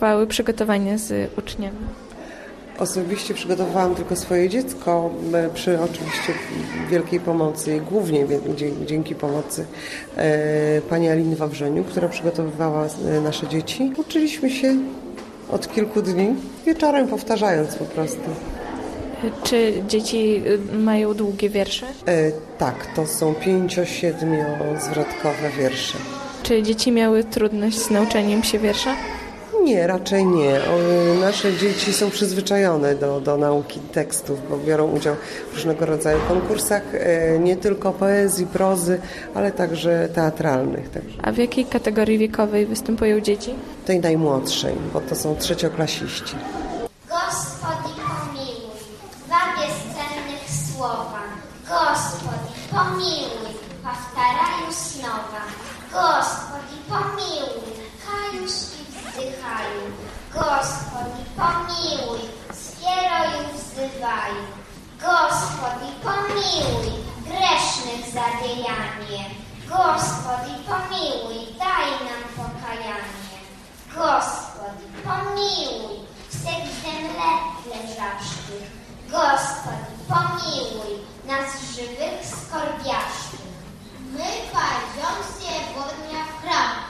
Trwały 0.00 0.26
przygotowania 0.26 0.98
z 0.98 1.38
uczniami? 1.38 1.76
Osobiście 2.78 3.34
przygotowałam 3.34 3.94
tylko 3.94 4.16
swoje 4.16 4.48
dziecko 4.48 5.10
przy 5.54 5.80
oczywiście 5.80 6.32
wielkiej 6.90 7.20
pomocy, 7.20 7.80
głównie 7.90 8.26
dzięki 8.86 9.14
pomocy 9.14 9.66
e, 10.16 10.80
pani 10.80 11.08
Aliny 11.08 11.36
Wawrzeniu, 11.36 11.84
która 11.84 12.08
przygotowywała 12.08 12.86
e, 12.86 12.88
nasze 13.20 13.48
dzieci. 13.48 13.92
Uczyliśmy 13.96 14.50
się 14.50 14.76
od 15.50 15.72
kilku 15.72 16.02
dni, 16.02 16.34
wieczorem 16.66 17.08
powtarzając 17.08 17.76
po 17.76 17.84
prostu. 17.84 18.30
Czy 19.44 19.72
dzieci 19.88 20.42
y, 20.46 20.58
mają 20.76 21.14
długie 21.14 21.48
wiersze? 21.48 21.86
E, 21.86 21.90
tak, 22.58 22.86
to 22.96 23.06
są 23.06 23.34
pięcio-siedmiozwrotkowe 23.34 25.50
wiersze. 25.58 25.98
Czy 26.42 26.62
dzieci 26.62 26.92
miały 26.92 27.24
trudność 27.24 27.78
z 27.78 27.90
nauczeniem 27.90 28.42
się 28.42 28.58
wiersza? 28.58 28.96
Nie, 29.62 29.86
raczej 29.86 30.26
nie. 30.26 30.60
Nasze 31.20 31.56
dzieci 31.56 31.92
są 31.92 32.10
przyzwyczajone 32.10 32.94
do, 32.94 33.20
do 33.20 33.36
nauki 33.36 33.80
tekstów, 33.80 34.38
bo 34.50 34.56
biorą 34.58 34.86
udział 34.90 35.16
w 35.50 35.54
różnego 35.54 35.86
rodzaju 35.86 36.18
konkursach, 36.28 36.82
e, 36.94 37.38
nie 37.38 37.56
tylko 37.56 37.92
poezji, 37.92 38.46
prozy, 38.46 39.00
ale 39.34 39.52
także 39.52 40.08
teatralnych. 40.14 40.90
Także 40.90 41.18
A 41.22 41.32
w 41.32 41.36
jakiej 41.38 41.64
kategorii 41.64 42.18
wiekowej 42.18 42.66
występują 42.66 43.20
dzieci? 43.20 43.54
tej 43.86 44.00
najmłodszej, 44.00 44.74
bo 44.92 45.00
to 45.00 45.14
są 45.14 45.36
trzecioklasiści. 45.36 46.34
Gospodi 47.08 47.94
pomiłuj, 48.08 48.70
dwa 49.26 49.40
bezcennych 49.56 50.44
słowa. 50.74 51.22
Gospodi 51.68 52.54
pomiłuj, 52.70 53.54
powtarają 53.82 54.72
snowa. 54.72 55.42
Gospodi 55.92 56.76
pomiłuj, 56.88 57.70
kajusz 58.06 58.58
i 58.80 58.82
wzdychają 58.92 59.80
pomiłuj, 61.40 62.20
świero 62.62 63.18
już 63.32 63.48
wzywaj. 63.60 64.32
Gospodi, 65.00 65.90
pomiłuj, 66.04 66.90
grzesznych 67.26 68.04
zadziejanie. 68.18 69.22
Gospodi, 69.68 70.54
pomiłuj, 70.68 71.38
daj 71.58 71.88
nam 72.06 72.22
pokajanie. 72.36 73.36
Gospodi, 73.96 74.86
pomiłuj, 75.04 75.96
wstek 76.28 76.62
zemlet 76.82 77.42
leżawszych. 77.70 78.66
Gospodi, 79.10 79.94
pomiłuj, 80.08 80.92
nas 81.26 81.48
żywych 81.74 82.18
skorbiaszczych. 82.26 83.50
My 84.12 84.30
paziom 84.52 85.16
się 85.40 85.54
w. 85.74 86.89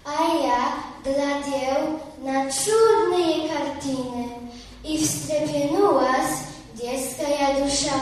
а 0.06 0.36
я 0.36 0.74
глядел 1.04 2.00
на 2.18 2.52
чудные 2.52 3.48
картины, 3.48 4.52
и 4.84 4.98
встрепенулась 4.98 6.50
Bielska 6.75 7.23
ja 7.23 7.61
dusza 7.61 7.95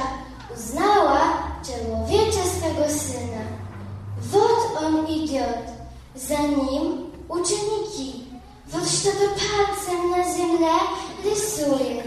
uznała 0.55 1.21
człowiecze 1.65 2.43
swego 2.57 2.99
syna. 3.01 3.43
Wod 4.19 4.83
on 4.85 5.07
idiot, 5.07 5.65
za 6.17 6.39
nim 6.39 7.11
uczyniki. 7.29 8.25
Wod 8.69 8.89
sztowy 8.89 9.29
palcem 9.29 10.11
na 10.11 10.37
ziemię 10.37 10.79
rysuje, 11.25 12.03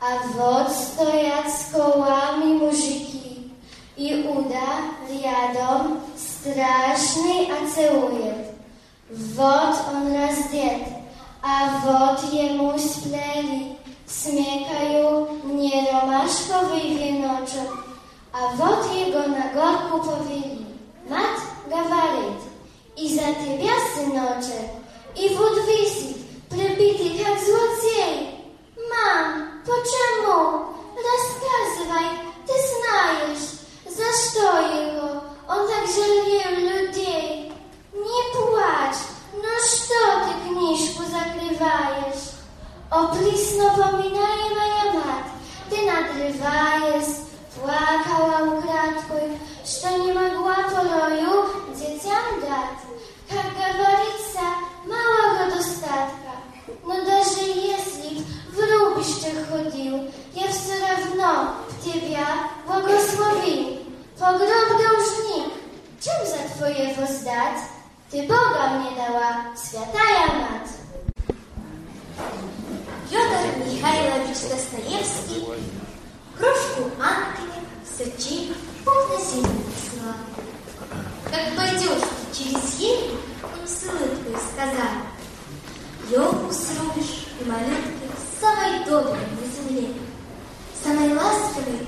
a 0.00 0.36
wod 0.36 0.72
stojat 0.76 1.46
z 1.60 1.72
kołami 1.72 2.54
muzyki 2.54 3.50
i 3.96 4.14
uda 4.14 4.68
riadom 5.08 6.00
strasznej 6.16 7.50
aceuje. 7.50 8.34
Wod 9.10 9.74
on 9.94 10.12
raz 10.12 10.36
razdiet, 10.36 10.84
a 11.42 11.80
wod 11.84 12.34
jemu 12.34 12.78
spleli. 12.78 13.81
смекаю 14.11 15.29
мне 15.43 15.89
ромашковый 15.91 16.95
веночек, 16.95 17.69
а 18.31 18.47
вот 18.55 18.85
его 18.93 19.27
на 19.27 19.51
горку 19.53 20.03
повели. 20.05 20.65
Мать 21.09 21.41
говорит, 21.67 22.41
и 22.95 23.07
за 23.07 23.33
тебя, 23.35 23.73
сыночек, 23.95 24.71
и 25.15 25.35
вот 25.35 25.57
висит, 25.67 26.17
прибитый 26.49 27.23
как 27.23 27.37
злодей. 27.39 28.37
Мам, 28.89 29.61
почему? 29.65 30.75
Рассказывай, 30.95 32.09
ты 32.45 32.53
знаешь, 32.53 33.57
за 33.85 34.05
что 34.13 34.59
его? 34.67 35.23
Он 35.47 35.67
так 35.67 35.87
жалел 35.87 36.59
людей. 36.59 37.51
Не 37.93 38.33
плачь, 38.33 39.03
ну 39.33 39.49
что 39.63 40.25
ты 40.25 40.49
книжку 40.49 41.03
закрываешь? 41.03 42.30
О, 42.91 43.07
присно 43.13 43.69
поминаемая 43.71 44.93
мать, 44.93 45.31
ты 45.69 45.81
надрываясь, 45.85 47.21
плакала 47.55 48.57
украдкой, 48.57 49.37
что 49.65 49.89
не 49.97 50.13
могла 50.13 50.55
порою 50.69 51.49
детям 51.75 52.39
дать. 52.41 52.79
Как 53.29 53.45
говорится, 53.53 54.39
малого 54.85 55.51
достатка. 55.53 56.37
Но 56.85 57.03
даже 57.03 57.41
если 57.41 58.19
б 58.19 58.25
в 58.53 58.95
рубище 58.95 59.33
ходил, 59.49 60.09
я 60.33 60.47
все 60.47 60.79
равно 60.79 61.55
тебя 61.83 62.25
благословил. 62.65 63.79
Погроб 64.17 64.69
должник, 64.79 65.53
чем 65.99 66.25
за 66.25 66.57
твое 66.57 66.95
воздать? 66.95 67.59
Ты 68.09 68.21
Бога 68.23 68.69
мне 68.79 68.91
дала, 68.95 69.47
святая 69.55 70.27
мать. 70.39 70.71
Федор 73.12 73.66
Михайлович 73.66 74.38
Достоевский 74.48 75.44
кружку 76.38 76.90
Англии, 76.98 77.60
на 78.86 79.22
землю 79.22 79.62
славы. 79.90 80.40
Как 81.30 81.54
пойдешь 81.54 82.00
ты 82.00 82.38
через 82.38 82.78
ель, 82.78 83.10
им 83.10 83.66
с 83.66 83.82
улыбкой 83.82 84.34
сказали. 84.50 85.02
Елку 86.10 86.50
срубишь 86.50 87.26
и 87.38 87.44
малютки 87.44 88.08
самой 88.40 88.82
доброй 88.86 89.20
на 89.20 89.68
земле, 89.68 89.92
самой 90.82 91.12
ласковой 91.12 91.86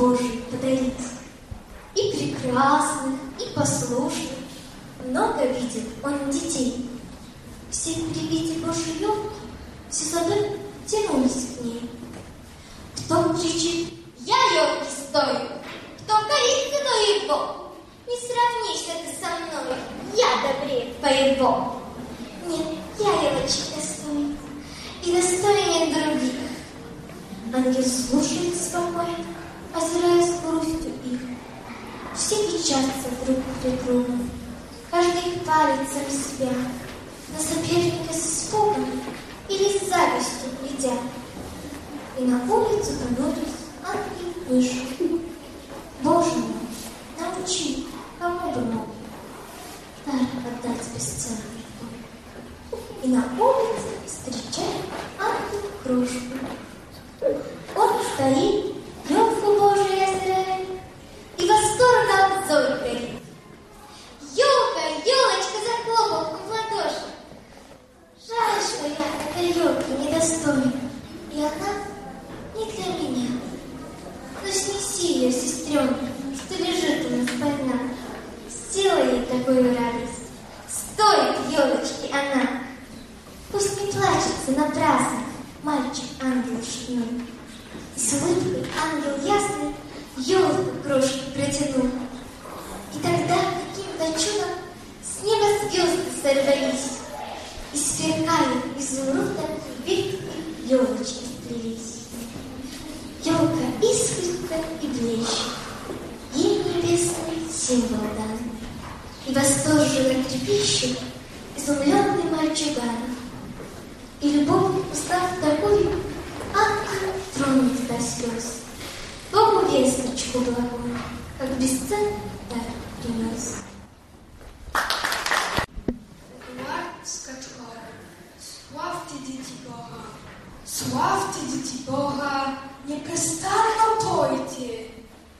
Боже, 0.00 0.29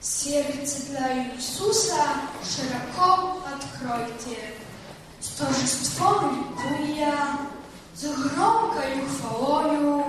Сердце 0.01 0.87
для 0.89 1.27
Иисуса 1.35 2.03
широко 2.43 3.37
откройте, 3.45 4.55
С 5.19 5.27
торжеством 5.37 6.55
ликуя, 6.57 7.37
с 7.95 8.05
громкою 8.05 9.07
хвалою, 9.07 10.05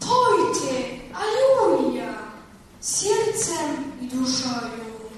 Пойте, 0.00 1.02
аллилуйя, 1.14 2.16
Сердцем 2.80 3.92
и 4.00 4.06
душою. 4.08 5.10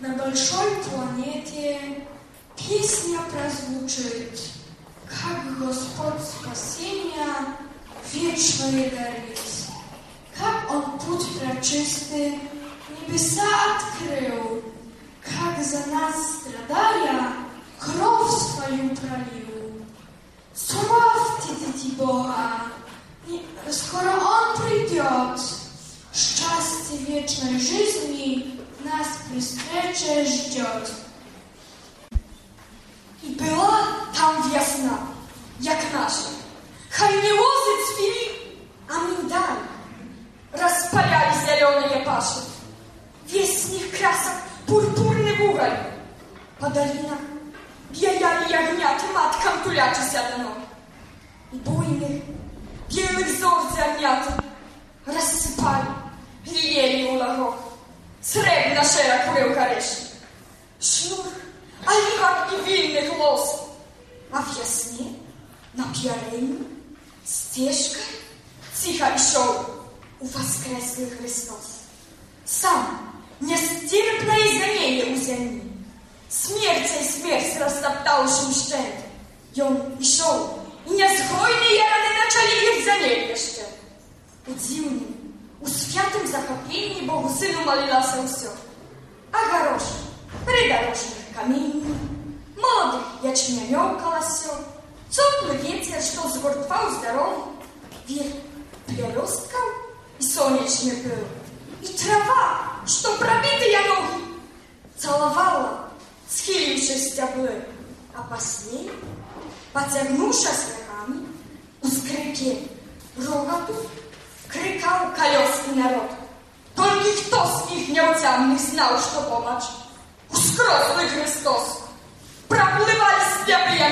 На 0.00 0.16
большой 0.16 0.72
планете 0.90 2.06
Песня 2.58 3.20
прозвучит, 3.22 4.38
Как 5.06 5.58
Господь 5.58 6.22
спасения 6.22 7.56
Вечное 8.12 8.90
дарит, 8.90 9.40
Как 10.38 10.70
Он 10.70 10.98
путь 10.98 11.26
прочистый, 11.38 12.38
небеса 13.10 13.42
открыл, 13.76 14.62
как 15.22 15.64
за 15.64 15.86
нас 15.86 16.14
страдая, 16.40 17.32
кровь 17.78 18.30
свою 18.30 18.94
пролил. 18.96 19.84
Славьте, 20.54 21.54
дети 21.58 21.94
Бога, 21.96 22.62
скоро 23.70 24.10
Он 24.10 24.56
придет. 24.58 25.40
Счастье 26.12 26.98
вечной 27.06 27.58
жизни 27.58 28.60
нас 28.84 29.06
при 29.28 29.40
встрече 29.40 30.24
ждет. 30.24 30.90
И 33.22 33.34
была 33.34 33.86
там 34.16 34.50
весна, 34.50 34.98
як 35.60 35.78
наша. 35.92 36.30
Хай 36.90 37.14
не 37.22 37.32
возы 37.32 37.94
цвели, 37.94 38.58
а 38.88 38.98
миндаль. 39.04 39.58
Распаляли 40.52 41.34
зеленые 41.46 42.04
пашут. 42.04 42.59
Wieśni 43.32 43.80
krasak, 43.80 44.42
purpurny 44.66 45.36
buwel. 45.36 45.72
Padalina, 46.60 47.16
biejali 47.92 48.50
jagniaki, 48.50 49.06
matka 49.14 49.50
tulaczy 49.64 50.00
siadaną. 50.12 50.50
I 51.52 51.56
bujnych, 51.56 52.22
białych 52.90 53.40
zorcy 53.40 53.78
jagniaty. 53.78 54.49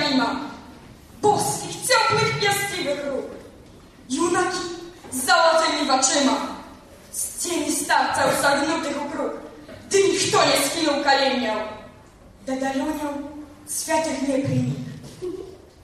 слепые 0.07 0.09
мимо 0.09 0.39
boskich, 1.21 1.75
ciepłych, 1.87 2.39
piaskliwych 2.39 3.05
ruch. 3.05 3.25
Junaki 4.09 4.59
z 5.11 5.25
założonymi 5.25 5.91
oczyma, 5.91 6.37
z 7.11 7.43
cieni 7.43 7.75
starca 7.75 8.25
u 8.25 8.41
zagnutych 8.41 9.05
u 9.05 9.09
kruk, 9.09 9.33
gdy 9.87 10.03
nikto 10.03 10.45
nie 10.45 10.69
skinął 10.69 11.03
kaleniał. 11.03 11.57
Dadalonią 12.45 13.29
światych 13.81 14.27
nie 14.27 14.39
przynik. 14.39 14.75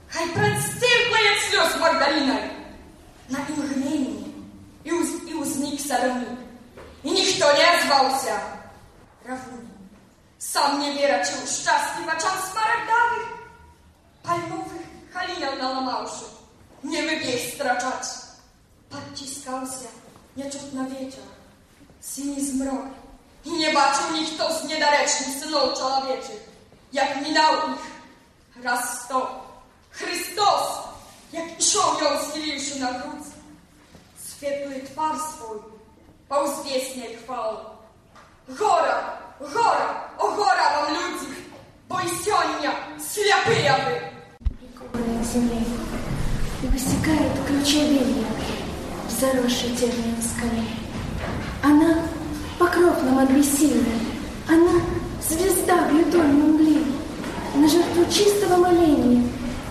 Haj 0.10 0.30
przedstywkła 0.30 1.20
jak 1.26 1.40
слез 1.50 1.82
Magdalinej. 1.82 2.60
Na 3.30 3.40
im 3.40 3.68
gnienie 3.68 4.10
i, 4.86 4.92
uz, 4.94 5.08
i 5.28 5.36
uznik 5.36 5.82
salonik. 5.82 6.40
I 7.04 7.12
nikto 7.12 7.46
nie 7.54 7.86
zwałся. 7.86 8.40
Rawuni, 9.26 9.70
sam 10.40 10.82
nie 10.82 10.94
biera 10.94 11.26
cię 11.26 11.32
szczęśliwa 11.32 12.12
czas 12.12 12.52
smaragdowych, 12.52 13.33
palmowych, 14.25 14.87
Halina 15.13 15.57
nalamałszy, 15.57 16.25
nie 16.85 17.03
wybieś 17.03 17.55
straczać. 17.55 18.03
Podciskał 18.91 19.61
się, 19.61 19.89
nieczut 20.37 20.73
na 20.73 20.85
wieczór, 20.85 21.25
sini 22.15 22.47
zmrok 22.47 22.87
i 23.45 23.53
nie 23.53 23.73
baczył 23.73 24.13
nikto 24.13 24.59
z 24.59 24.65
niedarecznych 24.65 25.39
synów 25.41 25.79
człowieczych, 25.79 26.51
jak 26.93 27.23
minął 27.23 27.55
ich 27.55 28.65
raz 28.65 29.03
sto. 29.05 29.45
Chrystus, 29.91 30.63
jak 31.33 31.61
iszą 31.61 31.79
ją 31.79 32.29
schyliwszy 32.29 32.81
na 32.81 32.93
wrót, 32.93 33.27
świetły 34.29 34.81
twar 34.93 35.17
swój, 35.17 35.59
pouzwiesnie 36.29 37.17
chwał. 37.17 37.57
Gora, 38.49 39.19
gora, 39.41 40.09
o 40.19 40.33
gora 40.33 40.83
wam 40.83 40.95
ludzi, 40.95 41.27
bo 41.89 42.01
i 42.01 42.25
sionia, 42.25 42.73
ślepy 43.13 43.61
ja 43.61 43.77
wy. 43.77 44.14
К 44.95 45.25
земле 45.25 45.65
и 46.63 46.67
высекает 46.67 47.33
ключевелья 47.47 48.25
в 49.09 49.21
заросшей 49.21 49.71
тернием 49.71 50.17
скале. 50.23 50.65
Она— 51.63 52.03
покров 52.59 53.03
нам 53.03 53.19
от 53.19 53.31
она— 54.49 54.81
звезда 55.29 55.89
в 55.89 55.99
юдольной 55.99 56.53
мгле, 56.53 56.81
на 57.55 57.69
жертву 57.69 58.05
чистого 58.11 58.57
моления 58.57 59.25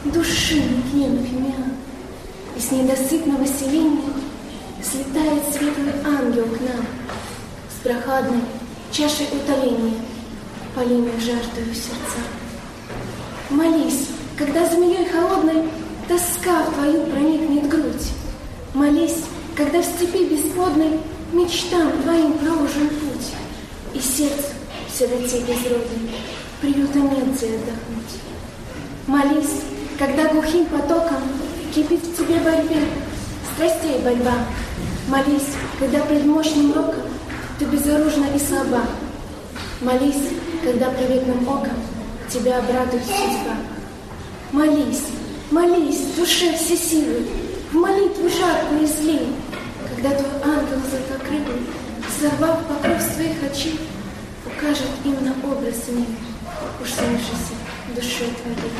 души 0.05 0.61
не 0.93 1.05
фимиан. 1.05 1.73
И 2.55 2.59
с 2.59 2.71
недосыпного 2.71 3.45
селения 3.47 4.13
слетает 4.83 5.43
светлый 5.51 5.93
ангел 6.05 6.45
к 6.45 6.59
нам 6.61 6.85
с 7.69 7.83
прохладной 7.83 8.41
чашей 8.91 9.27
утоления, 9.27 9.99
полимых 10.75 11.19
жаждою 11.19 11.73
сердца. 11.73 12.19
Молись, 13.49 14.07
когда 14.45 14.69
змеей 14.69 15.05
холодной 15.05 15.69
тоска 16.07 16.63
в 16.63 16.73
твою 16.73 17.05
проникнет 17.05 17.69
грудь. 17.69 18.11
Молись, 18.73 19.23
когда 19.55 19.81
в 19.81 19.85
степи 19.85 20.25
бесплодной 20.25 20.99
мечтам 21.31 21.93
твоим 22.03 22.33
проложен 22.33 22.89
путь. 22.89 23.31
И 23.93 23.99
сердце 23.99 24.49
в 24.89 24.97
сироте 24.97 25.39
безродной 25.47 26.11
приюта 26.59 26.99
нет 26.99 27.37
где 27.37 27.55
отдохнуть. 27.55 28.19
Молись, 29.07 29.61
когда 29.97 30.27
глухим 30.27 30.65
потоком 30.65 31.21
кипит 31.73 32.01
в 32.03 32.17
тебе 32.17 32.39
борьбе, 32.39 32.81
страстей 33.55 33.99
борьба. 34.03 34.33
Молись, 35.07 35.53
когда 35.79 35.99
пред 35.99 36.25
мощным 36.25 36.73
роком 36.73 37.03
ты 37.59 37.65
безоружна 37.65 38.25
и 38.35 38.39
слаба. 38.39 38.81
Молись, 39.79 40.31
когда 40.63 40.89
приветным 40.89 41.47
оком 41.47 41.77
тебя 42.29 42.59
обрадует 42.59 43.05
судьба. 43.05 43.72
Молись, 44.53 45.07
молись, 45.49 46.13
душе 46.15 46.55
все 46.55 46.77
силы, 46.77 47.25
в 47.71 47.75
молитву 47.75 48.29
жаркую 48.29 48.85
излей, 48.85 49.29
когда 49.89 50.11
твой 50.11 50.29
ангел 50.43 50.77
золотокрылый, 50.91 51.65
сорвав 52.21 52.59
покров 52.67 53.01
своих 53.01 53.51
очей, 53.51 53.79
укажет 54.45 54.91
им 55.05 55.15
на 55.25 55.31
образ 55.51 55.87
мир, 55.87 56.05
уж 56.79 56.87
снившийся 56.87 57.55
душой 57.95 58.27
твоей. 58.43 58.73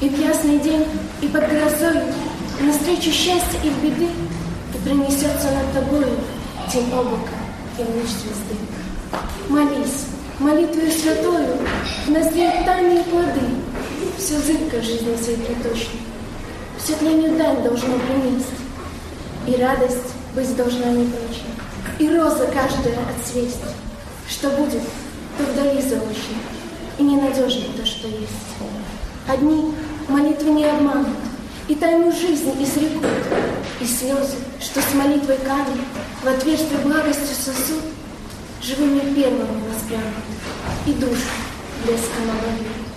И 0.00 0.08
в 0.08 0.18
ясный 0.18 0.58
день, 0.58 0.84
и 1.22 1.28
под 1.28 1.48
грозой, 1.48 2.02
навстречу 2.60 3.12
счастья 3.12 3.60
и 3.62 3.68
беды, 3.80 4.08
и 4.74 4.78
принесется 4.82 5.48
над 5.52 5.72
тобою 5.72 6.18
тень 6.72 6.90
облака 6.92 7.38
и 7.78 7.82
луч 7.82 8.08
звезды. 8.08 8.56
Молись, 9.48 10.06
молитвою 10.40 10.90
святою, 10.90 11.56
назреют 12.08 12.64
тайные 12.64 13.04
плоды, 13.04 13.60
все 14.20 14.38
зыбко 14.38 14.82
жизни 14.82 15.16
сей 15.16 15.36
приточной. 15.36 16.00
Все 16.78 16.94
тлению 16.96 17.38
дань 17.38 17.62
должно 17.62 17.98
принести, 17.98 18.52
и 19.46 19.56
радость 19.56 20.12
быть 20.34 20.54
должна 20.56 20.92
непрочной, 20.92 21.54
и 21.98 22.08
роза 22.08 22.46
каждая 22.46 22.98
отцветить. 23.08 23.56
Что 24.28 24.50
будет, 24.50 24.82
то 25.38 25.44
вдали 25.44 25.80
заочно, 25.80 26.36
и 26.98 27.02
ненадежно 27.02 27.64
то, 27.76 27.86
что 27.86 28.08
есть. 28.08 28.30
Одни 29.26 29.74
молитвы 30.08 30.50
не 30.50 30.66
обманут, 30.66 31.16
и 31.68 31.74
тайну 31.74 32.12
жизни 32.12 32.52
изрекут, 32.62 33.06
и 33.80 33.86
слезы, 33.86 34.36
что 34.60 34.80
с 34.82 34.94
молитвой 34.94 35.38
камень 35.38 35.84
в 36.22 36.28
отверстие 36.28 36.78
благостью 36.80 37.34
сосуд, 37.34 37.84
живыми 38.62 39.14
первыми 39.14 39.62
воспрянут, 39.72 40.14
и 40.86 40.92
душу 40.92 41.30
блеском 41.84 42.30
обогрют. 42.30 42.90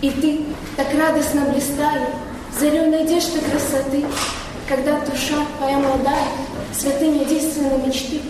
И 0.00 0.10
ты, 0.10 0.44
так 0.78 0.94
радостно 0.94 1.40
блистая, 1.46 2.08
зарю 2.56 2.88
надежды 2.88 3.40
красоты, 3.40 4.06
когда 4.68 5.00
душа 5.00 5.44
твоя 5.58 5.76
молодая, 5.76 6.28
святыня 6.72 7.24
действенной 7.24 7.84
мечты, 7.84 8.20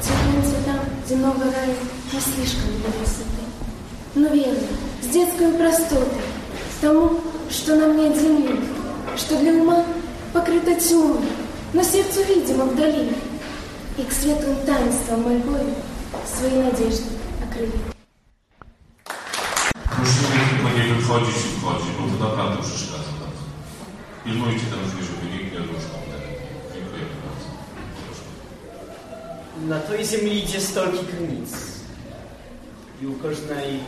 цветным 0.00 0.42
цветам 0.42 0.80
земного 1.06 1.44
рая 1.44 1.76
не 2.14 2.18
слишком 2.18 2.70
для 2.80 2.98
высоты. 2.98 3.42
Но 4.14 4.28
верно, 4.28 4.68
с 5.02 5.06
детской 5.08 5.52
простотой, 5.52 6.08
тому, 6.80 7.20
что 7.50 7.76
нам 7.76 7.98
нет 7.98 8.16
земли, 8.16 8.58
что 9.18 9.36
для 9.36 9.52
ума 9.52 9.84
покрыто 10.32 10.74
тьмой, 10.74 11.20
но 11.74 11.82
сердцу 11.82 12.20
видимо 12.26 12.64
вдали, 12.64 13.12
и 13.98 14.02
к 14.02 14.12
светлым 14.12 14.56
таинствам 14.64 15.24
мольбой 15.24 15.60
свои 16.24 16.62
надежды 16.62 17.04
окрыли. 17.46 18.01
Wychodzić 21.12 21.36
i 21.36 21.60
wchodzić, 21.60 21.88
bo 21.98 22.18
to 22.18 22.30
naprawdę 22.30 22.62
przeszkadza 22.62 23.12
bardzo. 23.20 23.42
Pilnujcie 24.24 24.66
ten 24.66 24.80
drzwi, 24.86 25.04
żeby 25.04 25.32
nikt 25.32 25.52
nie 25.52 25.58
ruszał. 25.58 25.98
Dziękuję 26.74 27.04
bardzo. 27.24 27.48
Na 29.68 29.80
tej 29.80 30.06
ziemi 30.06 30.44
idzie 30.44 30.60
stolki 30.60 31.06
krynic 31.06 31.50
i 33.02 33.06
u 33.06 33.14
każdej 33.14 33.80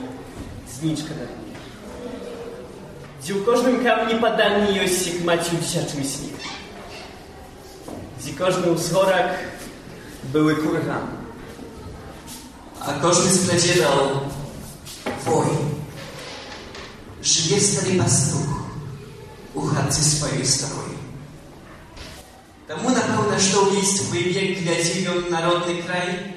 zniczka 0.69 1.11
na 1.11 1.15
dnie. 1.15 1.55
Gdzie 3.23 3.35
u 3.35 3.45
każdym 3.45 3.85
kamni 3.85 4.21
padanie 4.21 4.73
jest 4.73 5.15
jak 5.15 5.25
macił 5.25 5.59
dzieciaczym 5.59 6.01
śnieg. 6.01 6.41
Gdzie 8.21 8.33
każdy 8.33 8.71
uschorak 8.71 9.39
były 10.25 10.57
kurhan. 10.57 11.07
A 12.81 12.93
każdy 12.93 13.31
spledziedał 13.31 13.99
woj 15.25 15.47
Żyje 17.24 17.62
stary 17.62 17.98
pastuch 17.98 18.50
u 19.54 19.62
chatce 19.62 20.04
swojej 20.04 20.48
starej. 20.48 21.00
Тому, 22.68 22.90
напевно, 22.90 23.40
що 23.40 23.64
в 23.64 23.74
лістві 23.74 24.18
вік 24.18 24.64
для 24.64 24.84
зільон 24.84 25.24
народний 25.30 25.84
край, 25.84 26.36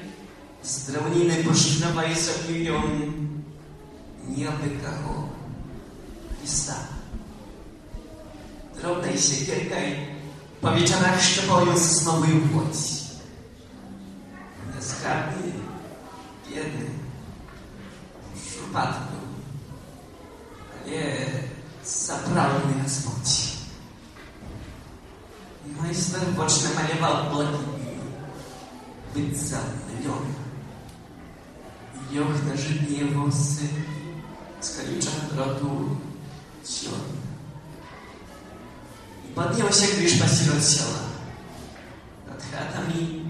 з 0.64 0.88
древнини 0.88 1.44
пошкнова 1.48 2.04
і 2.04 2.14
заб'юйон, 2.14 3.14
ніби 4.28 4.70
кого 4.84 5.28
іста. 6.44 6.76
Drobnej 8.80 9.18
siekierkaj 9.18 10.06
po 10.60 10.72
wieczorach 10.72 11.22
szczepoją 11.22 11.78
sosnowy 11.78 12.26
płoć. 12.26 12.74
Niezgrabny, 14.74 15.52
biedny, 16.48 16.86
szurpatny, 18.34 19.15
jest 20.87 22.07
zaprawny 22.07 22.83
Господь. 22.83 23.57
Майстер 25.81 26.21
Бож 26.35 26.53
намалював 26.63 27.33
блакитні 27.33 27.97
лиця 29.15 29.59
льон. 30.05 30.35
Йох 32.11 32.43
на 32.49 32.57
житні 32.57 33.03
воси, 33.03 33.69
скалюча 34.61 35.09
дроту 35.33 35.97
Под 39.37 39.45
него 39.45 39.69
поднялся 39.69 39.95
криш 39.95 40.19
посеред 40.19 40.63
села. 40.63 40.99
Над 42.27 42.43
хатами, 42.51 43.21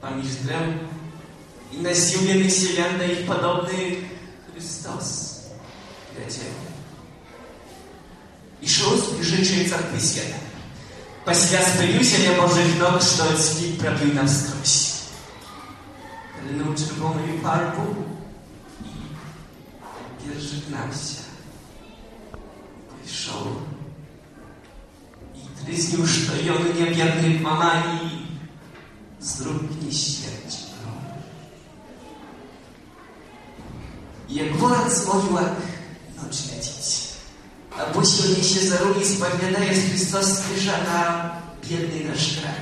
поміж 0.00 0.34
древ, 0.44 0.74
і 1.72 1.76
насілених 1.76 2.52
селян 2.52 2.98
до 2.98 3.04
їх 3.04 3.26
подобний 3.26 4.04
Христос 4.52 5.40
летів. 6.18 6.69
Chrystus, 8.61 8.61
wiedział. 8.61 8.61
I 8.61 8.69
szł 8.69 8.97
zbliżyć 8.97 9.69
церкви 9.69 9.99
света. 9.99 10.35
Пасля 11.25 11.61
спилюся 11.61 12.17
я 12.17 12.41
Божих 12.41 12.79
ног, 12.79 13.01
що 13.01 13.37
світ 13.37 13.77
пробив 13.77 14.15
навскрозь. 14.15 14.91
Линув 16.47 16.75
червоною 16.75 17.39
фарбу 17.43 17.95
і 18.81 18.89
pierżegnawся. 20.23 21.21
Wyszł 23.03 23.31
i 25.35 25.65
tryznił 25.65 26.07
sztojony 26.07 26.73
niewiernych 26.79 27.41
mamani 27.41 28.27
z 29.21 29.39
dróg 29.39 29.61
nieśmierci. 29.83 30.65
Jak 34.29 34.57
wolat 34.57 34.93
z 34.93 35.07
mogiłek 35.07 35.53
noc 36.17 36.51
lecieć. 36.51 37.08
Bóg 37.76 38.36
niesie 38.36 38.60
za 38.68 38.78
rugi 38.78 39.04
spowiadaje 39.06 39.74
Chrystus 39.74 40.40
krzyża 40.40 40.72
na 40.84 41.30
biedny 41.68 42.10
nasz 42.10 42.40
kraj. 42.40 42.60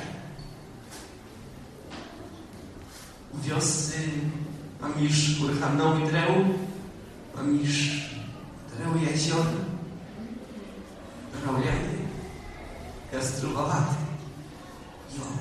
U 3.35 3.38
wiosny 3.38 3.97
mam 4.81 4.92
już 5.05 5.40
uruchamnowy 5.40 6.07
dreł, 6.07 6.35
mam 7.37 7.57
już 7.57 7.75
jastrubowaty. 13.12 13.94
I 15.16 15.21
on, 15.21 15.37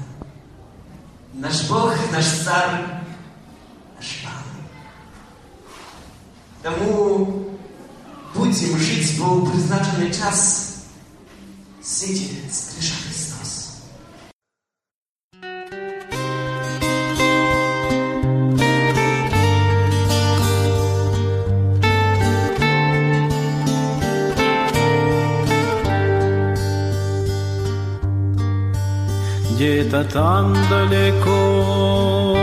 nasz 1.41 1.67
Bóg, 1.67 2.11
nasz 2.11 2.43
Car, 2.45 3.01
nasz 3.95 4.23
Pan. 4.23 4.47
bo 9.19 9.31
u 9.31 9.45
wyznaczony 9.45 10.11
czas 10.11 10.73
sydzie 11.81 12.25
z 12.49 12.75
krzyża 12.75 12.95
Chrystus. 12.95 13.67
Где-то 29.51 30.03
там 30.03 30.53
далеко 30.69 32.37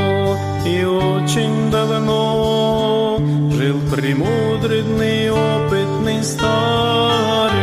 и 0.67 0.85
очень 0.85 1.71
давно 1.71 3.19
жил 3.53 3.81
премудрый 3.91 4.83
старец. 6.25 7.55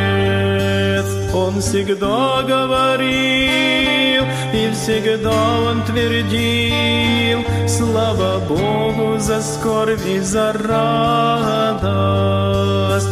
Он 1.34 1.60
всегда 1.60 2.44
говорил 2.44 4.24
и 4.54 4.72
всегда 4.74 5.32
он 5.70 5.84
твердил 5.84 7.44
Слава 7.68 8.40
Богу 8.40 9.18
за 9.20 9.42
скорбь 9.42 10.06
и 10.06 10.20
за 10.20 10.54
радость 10.54 11.90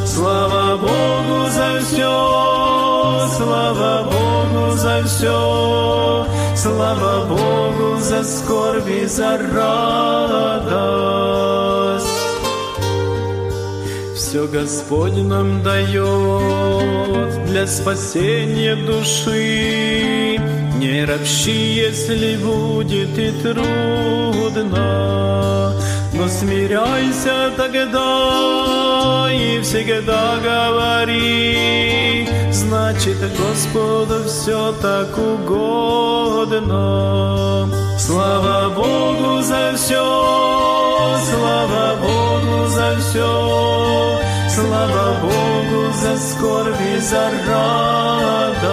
Слава 0.07 0.77
Богу 0.77 1.49
за 1.49 1.79
все, 1.81 3.27
слава 3.37 4.03
Богу 4.03 4.71
за 4.75 5.03
все 5.05 6.25
Слава 6.55 7.25
Богу 7.25 7.97
за 7.99 8.23
скорбь 8.23 8.89
и 8.89 9.05
за 9.05 9.37
радость 9.37 11.18
все 14.29 14.45
Господь 14.45 15.17
нам 15.17 15.63
дает 15.63 17.45
для 17.47 17.65
спасения 17.65 18.75
души. 18.75 20.37
Не 20.77 21.03
ропщи, 21.03 21.73
если 21.73 22.37
будет 22.37 23.17
и 23.17 23.31
трудно, 23.41 24.75
но 26.13 26.27
смиряйся 26.27 27.51
тогда 27.57 29.29
и 29.31 29.59
всегда 29.63 30.37
говори, 30.43 32.27
значит 32.51 33.17
Господу 33.35 34.25
все 34.27 34.73
так 34.79 35.17
угодно. 35.17 36.77
Слава 37.97 38.69
Богу 38.69 39.41
за 39.41 39.73
все, 39.75 40.05
слава 41.25 41.95
Богу 41.99 42.28
за 42.79 42.89
все, 42.97 43.31
слава 44.55 45.05
Богу 45.21 45.81
за 46.01 46.13
скорбь 46.17 46.81
и 46.95 46.99
за 46.99 47.25
радость. 47.49 48.69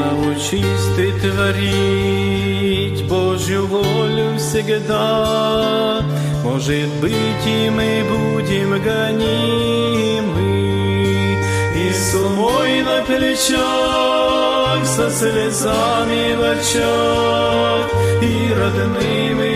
Научись 0.00 0.86
ты 0.94 1.06
творить 1.22 3.00
Божью 3.08 3.66
волю 3.66 4.28
всегда, 4.38 6.02
может 6.44 6.90
быть 7.00 7.46
и 7.46 7.70
мы 7.70 8.04
будем 8.12 8.70
гонимы, 8.88 10.52
и 11.74 11.92
с 11.92 12.14
умой 12.14 12.82
на 12.82 12.98
плечах, 13.02 14.80
со 14.84 15.10
слезами 15.10 16.24
в 16.38 16.42
очах, 16.54 17.86
и 18.22 18.54
родными 18.54 19.55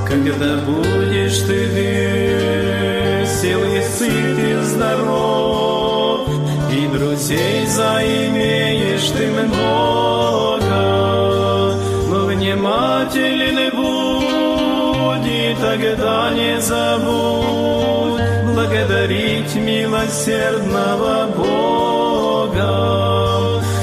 Когда 0.06 0.51
будешь 0.65 1.39
ты 1.39 1.65
весел 3.25 3.62
и 3.63 3.82
сыт 3.82 4.39
и 4.39 4.62
здоров, 4.63 6.28
И 6.69 6.88
друзей 6.88 7.65
заимеешь 7.67 8.85
ты 9.12 9.28
много, 9.32 10.76
Но 12.10 12.26
внимательный 12.26 13.72
будь, 13.72 15.28
и 15.28 15.56
тогда 15.60 16.32
не 16.32 16.62
забудь 16.62 18.22
Благодарить 18.53 19.56
милосердного 19.56 21.28
Бога. 21.36 22.66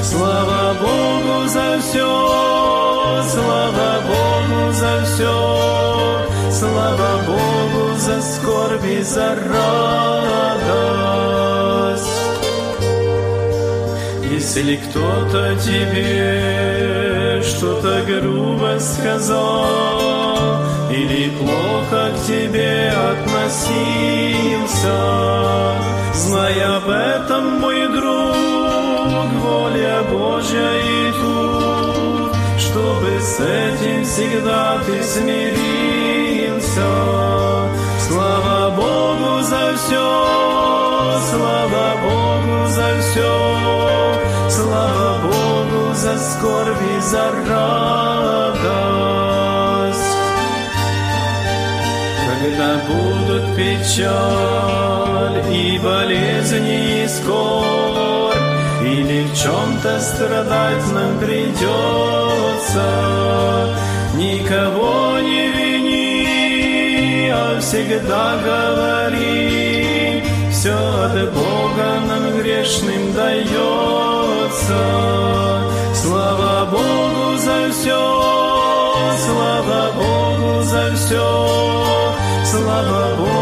Слава 0.03 0.75
Богу 0.81 1.47
за 1.49 1.79
все, 1.81 3.23
слава 3.29 4.01
Богу 4.09 4.73
за 4.73 5.05
все, 5.05 5.35
слава 6.51 7.20
Богу 7.27 7.95
за 7.99 8.23
скорбь 8.23 8.87
и 8.87 9.03
за 9.03 9.35
радость. 9.35 9.51
Если 14.55 14.76
кто-то 14.76 15.57
тебе 15.64 17.40
что-то 17.42 18.05
грубо 18.07 18.78
сказал 18.78 20.61
или 20.90 21.30
плохо 21.38 22.11
к 22.12 22.26
тебе 22.26 22.92
относился, 23.12 24.28
знай 26.12 26.61
об 26.64 26.86
этом, 26.86 27.61
мой 27.61 27.88
друг, 27.88 29.32
воля 29.40 30.03
Божья 30.11 30.70
и 30.84 31.12
тут, 31.12 32.36
чтобы 32.59 33.09
с 33.22 33.40
этим 33.40 34.05
всегда 34.05 34.78
ты 34.84 35.03
смирился. 35.03 35.72
Печаль 53.57 55.42
и 55.53 55.78
болезни 55.78 57.05
и 57.05 57.09
скорбь, 57.09 58.36
или 58.82 59.24
в 59.24 59.36
чем-то 59.36 60.00
страдать 60.00 60.92
нам 60.92 61.18
придется, 61.18 62.88
никого 64.14 65.18
не 65.20 65.48
вини, 65.48 67.30
а 67.30 67.59
всегда 67.61 68.36
говори, 68.44 70.22
все 70.50 70.74
от 70.74 71.32
Бога 71.32 72.00
нам 72.09 72.38
грешным 72.38 73.12
дается. 73.14 73.53
Слава 75.94 76.66
Богу 76.70 77.38
за 77.38 77.70
все, 77.70 78.03
слава 79.24 79.92
Богу 79.94 80.62
за 80.62 80.94
все, 80.96 81.26
слава 82.44 83.14
Богу 83.16 83.41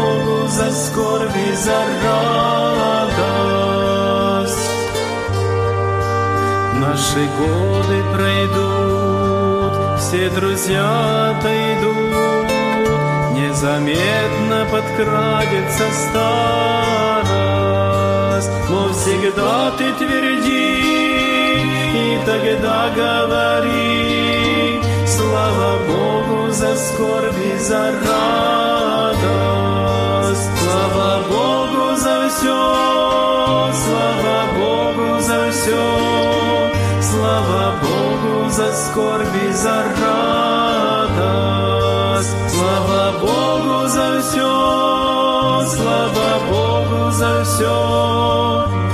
Наши 7.13 7.27
годы 7.27 7.97
пройдут, 8.13 9.73
все 9.99 10.29
друзья 10.29 11.31
отойдут, 11.31 12.47
Незаметно 13.33 14.65
подкрадется 14.71 15.91
старость, 17.11 17.29
Но 18.69 18.93
всегда 18.93 19.71
ты 19.71 19.91
тверди 19.91 20.79
и 21.93 22.19
тогда 22.25 22.89
говори, 22.95 24.81
Слава 25.05 25.79
Богу 25.85 26.49
за 26.49 26.77
скорбь 26.77 27.37
и 27.43 27.57
за 27.59 27.91
радость, 28.07 29.19
Слава 30.61 31.23
Богу 31.27 31.95
за 31.97 32.29
все, 32.29 32.61
слава 33.73 34.45
Богу 34.55 35.19
за 35.19 35.51
все, 35.51 36.40
Слава 37.30 37.80
Богу 37.82 38.50
за 38.50 38.72
скорбь 38.72 39.36
и 39.48 39.52
за 39.52 39.84
радость, 40.00 41.26
Слава 42.48 43.04
Богу 43.20 43.88
за 43.88 44.20
все, 44.22 44.52
слава 45.76 46.30
Богу 46.50 47.10
за 47.10 47.44
все, 47.44 47.76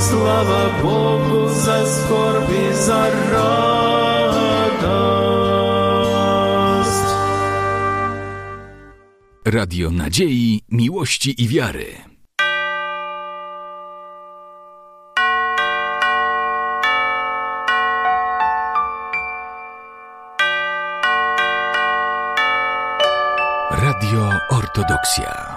слава 0.09 0.62
Богу 0.83 1.49
за 1.49 1.87
скорбь 1.87 2.51
и 2.51 2.73
за 2.75 3.03
радость. 3.33 3.73
Radio 9.45 9.91
Nadziei, 9.91 10.61
Miłości 10.68 11.43
i 11.43 11.49
Wiary. 11.49 12.12
Ortodoksja. 24.78 25.57